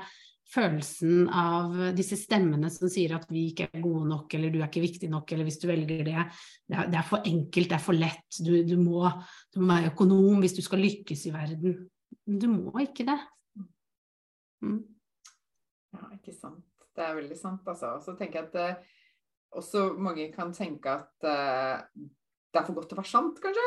[0.52, 4.68] følelsen av disse stemmene som sier at vi ikke er gode nok, eller du er
[4.68, 6.26] ikke viktig nok, eller hvis du velger det,
[6.68, 9.08] det er, det er for enkelt, det er for lett, du, du, må,
[9.54, 11.80] du må være økonom hvis du skal lykkes i verden.
[12.26, 13.18] Du må ikke det.
[14.62, 14.82] Mm.
[15.96, 16.64] Ja, ikke sant.
[16.96, 17.96] Det er veldig sant, altså.
[17.98, 18.92] Og så tenker jeg at uh,
[19.60, 23.66] også mange kan tenke at uh, det er for godt til å være sant, kanskje.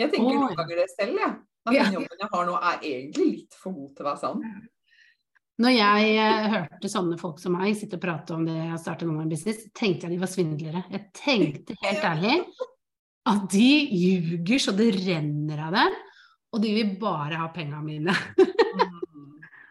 [0.00, 0.42] Jeg tenker oh.
[0.44, 1.38] noen ganger det selv, jeg.
[1.68, 4.44] At den jobben jeg har nå, er egentlig litt for god til å være sann.
[5.60, 9.04] Når jeg uh, hørte sånne folk som meg sitte og prate om det å starte
[9.04, 10.84] en online business, tenkte jeg de var svindlere.
[10.94, 12.38] Jeg tenkte helt ærlig
[13.28, 15.98] at de ljuger så det renner av dem
[16.50, 18.14] og de vil bare ha penga mine.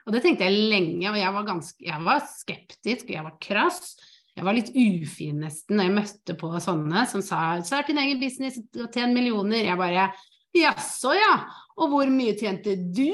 [0.10, 0.12] Mm.
[0.12, 3.94] og det tenkte jeg lenge, og jeg var, ganske, jeg var skeptisk, jeg var krass.
[4.36, 8.22] Jeg var litt ufin nesten når jeg møtte på sånne som sa 'start din egen
[8.22, 9.66] business og tjen millioner'.
[9.66, 10.12] Jeg bare
[10.56, 11.34] Jaså, ja.
[11.78, 13.12] Og hvor mye tjente du?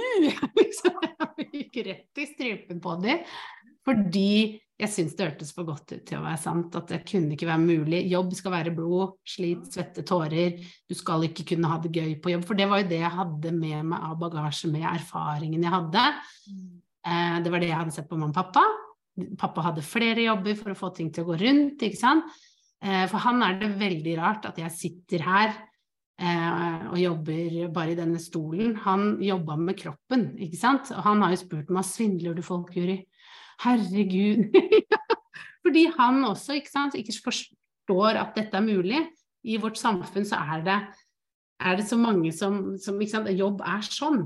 [0.55, 3.25] jeg gikk rett i strupen på dem.
[3.85, 6.75] Fordi jeg syns det hørtes for godt ut til å være sant.
[6.75, 8.01] At det kunne ikke være mulig.
[8.11, 10.57] Jobb skal være blod, slit, svette, tårer.
[10.87, 12.47] Du skal ikke kunne ha det gøy på jobb.
[12.47, 16.07] For det var jo det jeg hadde med meg av bagasje, med erfaringen jeg hadde.
[17.05, 18.65] Eh, det var det jeg hadde sett på mamma og pappa.
[19.39, 22.27] Pappa hadde flere jobber for å få ting til å gå rundt, ikke sant.
[22.83, 25.53] Eh, for han er det veldig rart at jeg sitter her
[26.19, 30.91] eh, og jobber bare i denne stolen, han jobba med kroppen, ikke sant.
[30.95, 32.99] Og han har jo spurt meg svindler du folk, Juri.
[33.63, 34.49] Herregud.
[35.65, 39.05] Fordi han også ikke, sant, ikke forstår at dette er mulig.
[39.45, 40.79] I vårt samfunn så er det,
[41.61, 44.25] er det så mange som, som Jobb er sånn.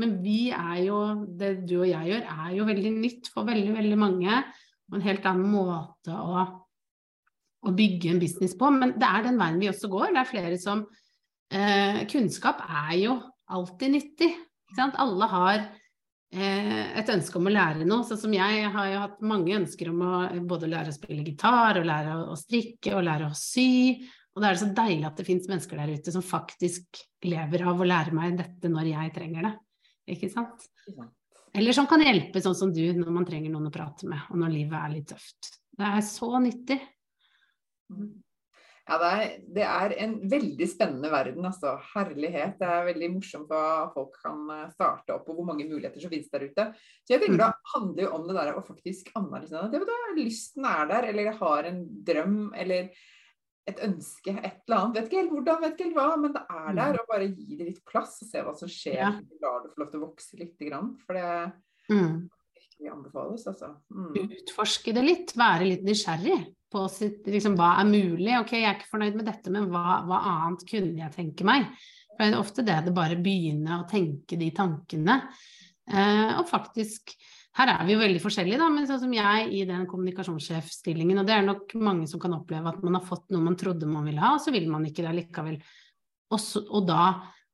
[0.00, 0.98] Men vi er jo,
[1.36, 4.38] det du og jeg gjør, er jo veldig nytt for veldig, veldig mange.
[4.88, 6.46] Og en helt annen måte å,
[7.62, 8.70] å bygge en business på.
[8.72, 10.14] Men det er den veien vi også går.
[10.14, 10.86] Det er flere som
[11.52, 13.18] eh, Kunnskap er jo
[13.52, 14.30] alltid nyttig.
[14.80, 18.06] Alle har eh, et ønske om å lære noe.
[18.08, 20.14] Sånn som jeg har jo hatt mange ønsker om å
[20.48, 24.00] både lære å spille gitar, og lære å strikke, og lære å sy.
[24.32, 27.66] Og da er det så deilig at det fins mennesker der ute som faktisk lever
[27.68, 29.52] av å lære meg dette når jeg trenger det.
[30.10, 30.66] Ikke sant?
[31.52, 34.40] Eller som kan hjelpe, sånn som du, når man trenger noen å prate med, og
[34.40, 35.54] når livet er litt tøft.
[35.78, 36.78] Det er så nyttig.
[37.92, 38.12] Mm.
[38.82, 41.76] Ja, det er, det er, en veldig spennende verden, altså.
[41.92, 42.56] Herlighet.
[42.58, 46.10] Det er veldig morsomt hva folk kan eh, starte opp, og hvor mange muligheter som
[46.10, 46.66] finnes der ute.
[47.04, 47.42] Så jeg tenker mm.
[47.44, 51.38] det handler jo om det der å faktisk anerkjenne at Lysten er der, eller jeg
[51.38, 52.90] har en drøm, eller
[53.70, 54.96] et ønske, et eller annet.
[54.96, 56.94] Vet ikke helt hvordan, vet ikke helt hva, men det er der.
[56.96, 57.00] Mm.
[57.00, 58.98] Og bare gi det litt plass og se hva som skjer.
[58.98, 59.10] Ja.
[59.44, 60.56] La det få lov til å vokse litt.
[60.62, 61.28] Grann, for det
[61.94, 62.16] mm.
[62.58, 63.70] virkelig anbefales, altså.
[63.94, 64.34] Mm.
[64.40, 65.34] Utforske det litt.
[65.38, 66.40] Være litt nysgjerrig
[66.72, 68.34] på sitt, liksom, hva er mulig.
[68.40, 71.68] Ok, jeg er ikke fornøyd med dette, men hva, hva annet kunne jeg tenke meg?
[72.12, 75.20] For det er ofte det det bare begynner å tenke de tankene.
[75.92, 77.14] Eh, og faktisk
[77.58, 81.28] her er vi jo veldig forskjellige, da, men sånn som jeg i den kommunikasjonssjefstillingen, og
[81.28, 84.06] det er nok mange som kan oppleve at man har fått noe man trodde man
[84.08, 85.58] ville ha, og så vil man ikke det likevel.
[86.32, 87.02] Også, og da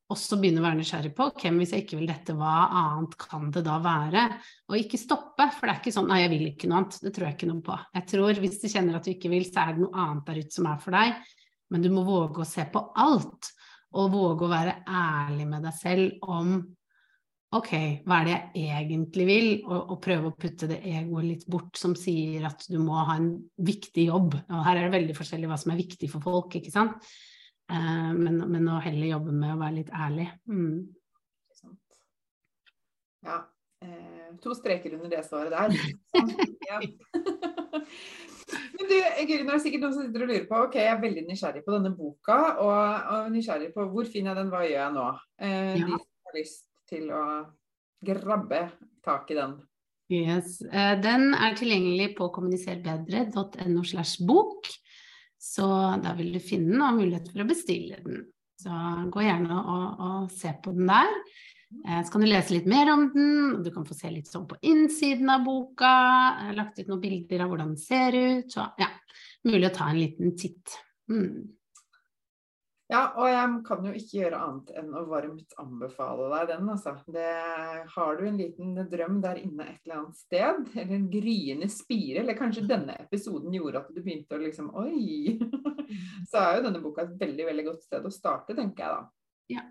[0.09, 3.51] også begynne å være nysgjerrig på hvem hvis jeg ikke vil dette, hva annet kan
[3.53, 4.23] det da være?
[4.71, 7.13] Og ikke stoppe, for det er ikke sånn nei, jeg vil ikke noe annet, det
[7.17, 7.77] tror jeg ikke noe på.
[7.99, 10.41] Jeg tror hvis du kjenner at du ikke vil, så er det noe annet der
[10.41, 11.35] ute som er for deg,
[11.69, 13.51] men du må våge å se på alt,
[13.99, 16.57] og våge å være ærlig med deg selv om
[17.57, 17.71] ok,
[18.05, 21.81] hva er det jeg egentlig vil, og, og, prøve å putte det egoet litt bort
[21.81, 24.37] som sier at du må ha en viktig jobb.
[24.37, 27.09] Og her er det veldig forskjellig hva som er viktig for folk, ikke sant.
[27.73, 30.29] Eh, men, men, å heller jobbe med å være litt ærlig.
[30.51, 30.79] Mm.
[33.29, 33.43] Ja.
[33.85, 35.69] Eh, to streker under det svaret der.
[36.69, 36.83] ja.
[38.49, 38.95] Men du,
[39.29, 41.25] Guri, nå er det sikkert noen som sitter og lurer på ok, jeg er veldig
[41.27, 42.79] nysgjerrig på denne boka, og,
[43.13, 45.07] og nysgjerrig på hvor finner jeg den, hva gjør jeg nå?
[45.45, 45.89] Eh, ja.
[45.91, 47.25] De som har lyst til å
[48.05, 48.69] grabbe
[49.05, 49.59] tak i den?
[50.09, 50.63] Yes.
[50.65, 54.69] Eh, den er tilgjengelig på kommuniserbedre.no slash bok.
[55.39, 55.67] Så
[56.03, 58.25] da vil du finne den og mulighet for å bestille den.
[58.59, 58.75] Så
[59.13, 61.13] gå gjerne og, og se på den der.
[61.85, 64.49] Eh, så kan du lese litt mer om den, du kan få se litt sånn
[64.49, 65.93] på innsiden av boka.
[66.41, 68.51] Jeg har lagt ut noen bilder av hvordan den ser ut.
[68.55, 68.91] Så ja,
[69.47, 70.79] mulig å ta en liten titt.
[71.13, 71.58] Mm.
[72.89, 76.95] Ja, og jeg kan jo ikke gjøre annet enn å varmt anbefale deg den, altså.
[77.13, 77.27] Det,
[77.93, 82.23] har du en liten drøm der inne et eller annet sted, eller en gryende spire,
[82.23, 85.37] eller kanskje denne episoden gjorde at du begynte å liksom Oi!
[86.31, 89.05] Så er jo denne boka et veldig, veldig godt sted å starte, tenker jeg da.
[89.59, 89.69] Ja.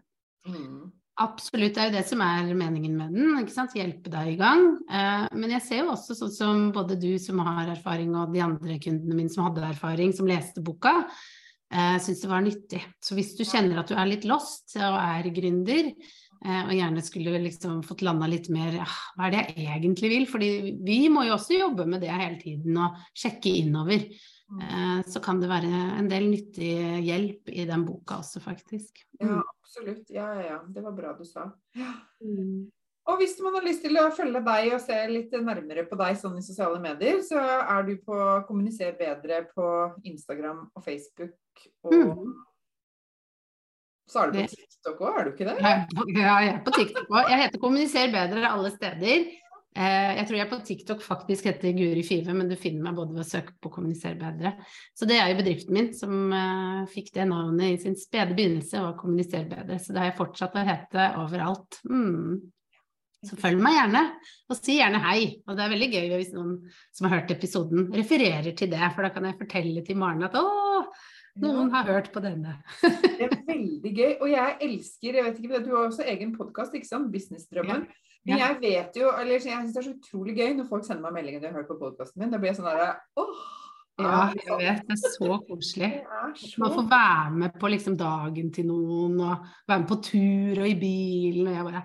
[0.48, 0.94] Mm.
[1.18, 3.40] Absolutt, det er jo det som er meningen med den.
[3.42, 3.74] ikke sant?
[3.74, 4.68] Hjelpe deg i gang.
[4.86, 8.46] Eh, men jeg ser jo også sånn som både du som har erfaring og de
[8.46, 11.00] andre kundene mine som hadde erfaring, som leste boka,
[11.68, 12.80] jeg syns det var nyttig.
[13.04, 17.04] Så hvis du kjenner at du er litt lost og er gründer, eh, og gjerne
[17.04, 20.26] skulle liksom fått landa litt mer hva er det jeg egentlig vil?
[20.32, 20.50] Fordi
[20.88, 24.08] vi må jo også jobbe med det hele tiden og sjekke innover.
[24.48, 24.64] Mm.
[24.64, 26.72] Eh, så kan det være en del nyttig
[27.04, 29.04] hjelp i den boka også, faktisk.
[29.20, 29.28] Mm.
[29.28, 30.10] Ja, absolutt.
[30.14, 30.60] Ja, ja, ja.
[30.72, 31.50] Det var bra du sa.
[31.76, 31.92] Ja.
[32.24, 32.70] Mm.
[33.08, 36.18] Og hvis man har lyst til å følge deg og se litt nærmere på deg
[36.20, 39.68] sånn i sosiale medier, så er du på Kommuniser bedre på
[40.04, 41.36] Instagram og Facebook.
[41.88, 42.36] Og mm.
[44.12, 45.58] så er du på TikTok òg, er du ikke det?
[45.64, 47.34] Ja, jeg er på TikTok òg.
[47.34, 49.28] Jeg heter Kommuniser bedre alle steder.
[49.78, 53.14] Eh, jeg tror jeg på TikTok faktisk heter Guri Five, men du finner meg både
[53.14, 54.56] ved å søke på Kommuniser bedre.
[54.98, 58.82] Så det er jo bedriften min som uh, fikk det navnet i sin spede begynnelse,
[58.82, 59.78] og Kommuniser bedre.
[59.78, 61.78] Så det har jeg fortsatt å hete overalt.
[61.92, 62.40] Mm.
[63.28, 64.02] Så følg meg gjerne,
[64.50, 65.22] og si gjerne hei.
[65.46, 66.58] Og det er veldig gøy hvis noen
[66.96, 70.38] som har hørt episoden, refererer til det, for da kan jeg fortelle til Maren at
[70.38, 70.46] å,
[71.44, 72.58] noen har hørt på denne.
[72.82, 74.12] det er veldig gøy.
[74.22, 77.12] Og jeg elsker jeg vet ikke, Du har også egen podkast, ikke sant?
[77.14, 77.88] Businessdrømmen.
[78.28, 81.06] Men jeg vet jo, eller jeg syns det er så utrolig gøy når folk sender
[81.06, 82.34] meg meldinger de har hørt på podkasten min.
[82.34, 83.46] Da blir jeg sånn derre åh.
[83.98, 84.84] Ja, jeg vet.
[84.86, 85.90] Det er så koselig.
[86.62, 90.70] Man får være med på liksom dagen til noen, og være med på tur og
[90.70, 91.84] i bilen, og jeg bare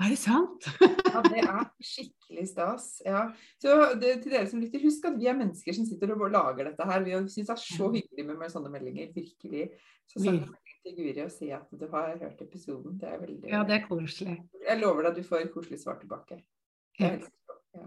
[0.00, 0.66] Er det sant?
[0.80, 2.86] Ja, det er skikkelig stas.
[3.04, 3.26] Ja.
[3.60, 6.70] Så det, til dere som lytter, husk at vi er mennesker som sitter og lager
[6.70, 7.04] dette her.
[7.04, 9.10] Vi syns det er så hyggelig med, med sånne meldinger.
[9.14, 9.68] Virkelig.
[10.08, 12.96] Så send melding til Guri og si at du har hørt episoden.
[13.00, 14.38] Det er veldig Ja, det er koselig.
[14.64, 16.40] Jeg lover deg at du får et koselig svar tilbake.
[16.98, 17.12] Det,
[17.76, 17.86] ja.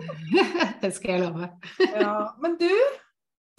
[0.82, 1.50] det skal jeg love.
[1.86, 2.16] ja.
[2.42, 2.70] Men du,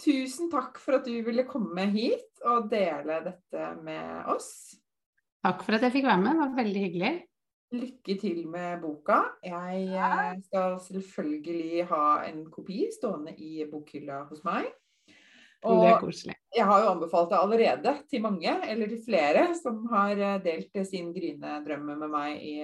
[0.04, 4.76] tusen takk for at du ville komme hit og dele dette med oss.
[5.46, 6.32] Takk for at jeg fikk være med.
[6.34, 7.14] Det var veldig hyggelig.
[7.74, 9.22] Lykke til med boka.
[9.42, 14.68] Jeg eh, skal selvfølgelig ha en kopi stående i bokhylla hos meg.
[15.66, 16.36] Og det er koselig.
[16.54, 20.78] Jeg har jo anbefalt det allerede til mange, eller til flere, som har eh, delt
[20.86, 22.54] sin grynedrømme med meg i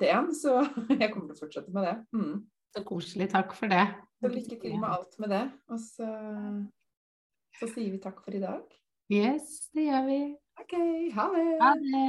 [0.00, 0.30] til én.
[0.32, 0.54] Så
[1.02, 1.96] jeg kommer til å fortsette med det.
[2.16, 2.38] Mm.
[2.72, 3.28] Så koselig.
[3.34, 3.84] Takk for det.
[4.20, 5.42] Så lykke til med alt med det.
[5.68, 6.08] Og så,
[7.60, 8.64] så sier vi takk for i dag.
[9.12, 10.22] Yes, det gjør vi.
[10.62, 10.74] OK.
[11.18, 11.46] Ha det.
[11.60, 12.08] Ha det.